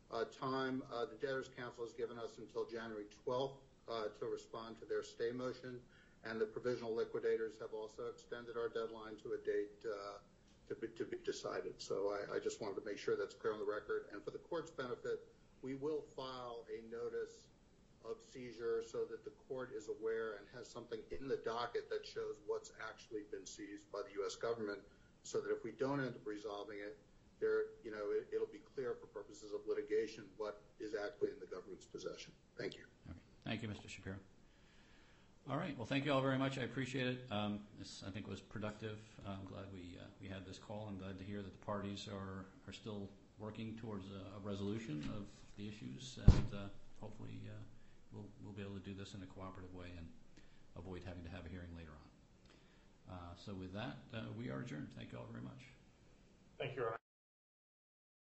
uh, 0.09 0.23
time. 0.31 0.81
Uh, 0.89 1.05
the 1.05 1.19
debtors' 1.19 1.51
counsel 1.51 1.83
has 1.83 1.93
given 1.93 2.17
us 2.17 2.39
until 2.39 2.65
January 2.65 3.05
12th 3.27 3.59
uh, 3.91 4.09
to 4.17 4.25
respond 4.25 4.79
to 4.79 4.87
their 4.87 5.03
stay 5.03 5.29
motion, 5.35 5.77
and 6.23 6.39
the 6.41 6.47
provisional 6.47 6.95
liquidators 6.95 7.59
have 7.61 7.75
also 7.75 8.07
extended 8.09 8.57
our 8.57 8.71
deadline 8.71 9.19
to 9.21 9.37
a 9.37 9.39
date 9.45 9.83
uh, 9.85 10.17
to, 10.69 10.75
be, 10.75 11.17
decided. 11.25 11.73
So 11.78 12.13
I, 12.34 12.39
just 12.39 12.62
wanted 12.62 12.82
to 12.82 12.86
make 12.86 12.97
sure 12.97 13.15
that's 13.15 13.36
clear 13.36 13.54
on 13.54 13.60
the 13.60 13.69
record. 13.69 14.10
And 14.13 14.23
for 14.23 14.32
the 14.32 14.41
court's 14.41 14.71
benefit, 14.71 15.21
we 15.62 15.75
will 15.75 16.04
file 16.15 16.65
a 16.69 16.82
notice 16.89 17.45
of 18.06 18.17
seizure 18.21 18.86
so 18.86 19.06
that 19.10 19.25
the 19.25 19.34
court 19.49 19.73
is 19.75 19.89
aware 19.89 20.38
and 20.38 20.45
has 20.54 20.69
something 20.69 20.99
in 21.10 21.28
the 21.28 21.41
docket 21.41 21.89
that 21.89 22.06
shows 22.06 22.38
what's 22.45 22.71
actually 22.82 23.25
been 23.32 23.45
seized 23.45 23.89
by 23.91 24.01
the 24.06 24.13
U.S. 24.21 24.36
government 24.36 24.80
so 25.23 25.41
that 25.41 25.49
if 25.49 25.63
we 25.63 25.73
don't 25.73 25.99
end 25.99 26.13
up 26.13 26.25
resolving 26.25 26.78
it, 26.78 26.97
there, 27.41 27.73
you 27.84 27.91
know, 27.91 28.13
it, 28.13 28.30
it'll 28.34 28.51
be 28.54 28.62
clear 28.75 28.95
for 29.01 29.08
purposes 29.08 29.51
of 29.54 29.62
litigation 29.67 30.23
what 30.38 30.62
is 30.80 30.93
actually 30.93 31.34
in 31.34 31.39
the 31.41 31.49
government's 31.49 31.86
possession. 31.86 32.32
Thank 32.58 32.78
you. 32.78 32.86
Thank 33.43 33.62
you, 33.62 33.67
Mr. 33.67 33.89
Shapiro. 33.89 34.17
All 35.49 35.58
right, 35.58 35.77
well, 35.77 35.86
thank 35.86 36.05
you 36.05 36.12
all 36.12 36.21
very 36.21 36.39
much. 36.39 36.58
I 36.58 36.63
appreciate 36.63 37.05
it. 37.08 37.25
Um, 37.29 37.60
This, 37.77 38.03
I 38.08 38.10
think, 38.10 38.27
was 38.27 38.41
productive. 38.41 38.97
I'm 39.27 39.45
glad 39.45 39.65
we, 39.71 39.95
uh, 40.01 40.05
we 40.19 40.27
had 40.27 40.43
this 40.45 40.58
call. 40.58 40.88
I'm 40.89 40.97
glad 40.97 41.19
to 41.19 41.23
hear 41.23 41.38
that 41.43 41.51
the 41.60 41.65
parties 41.65 42.08
are, 42.12 42.45
are 42.67 42.73
still 42.73 43.08
working 43.38 43.77
towards 43.79 44.05
a 44.10 44.38
a 44.38 44.39
resolution 44.41 45.03
of 45.15 45.25
the 45.58 45.67
issues, 45.67 46.17
and 46.25 46.49
uh, 46.53 46.58
hopefully 46.99 47.38
uh, 47.45 47.53
we'll, 48.12 48.25
we'll 48.43 48.53
be 48.53 48.63
able 48.63 48.73
to 48.73 48.86
do 48.89 48.95
this 48.97 49.13
in 49.13 49.21
a 49.21 49.25
cooperative 49.27 49.73
way 49.75 49.88
and 49.97 50.08
avoid 50.77 51.01
having 51.05 51.23
to 51.23 51.29
have 51.29 51.45
a 51.45 51.49
hearing 51.49 51.69
later 51.77 51.93
on. 51.93 53.13
Uh, 53.15 53.34
So 53.38 53.53
with 53.53 53.71
that, 53.73 53.97
uh, 54.13 54.21
we 54.39 54.49
are 54.49 54.60
adjourned. 54.62 54.89
Thank 54.97 55.12
you 55.12 55.19
all 55.19 55.29
very 55.31 55.43
much. 55.43 55.62
Thank 56.58 56.75
you. 56.75 57.04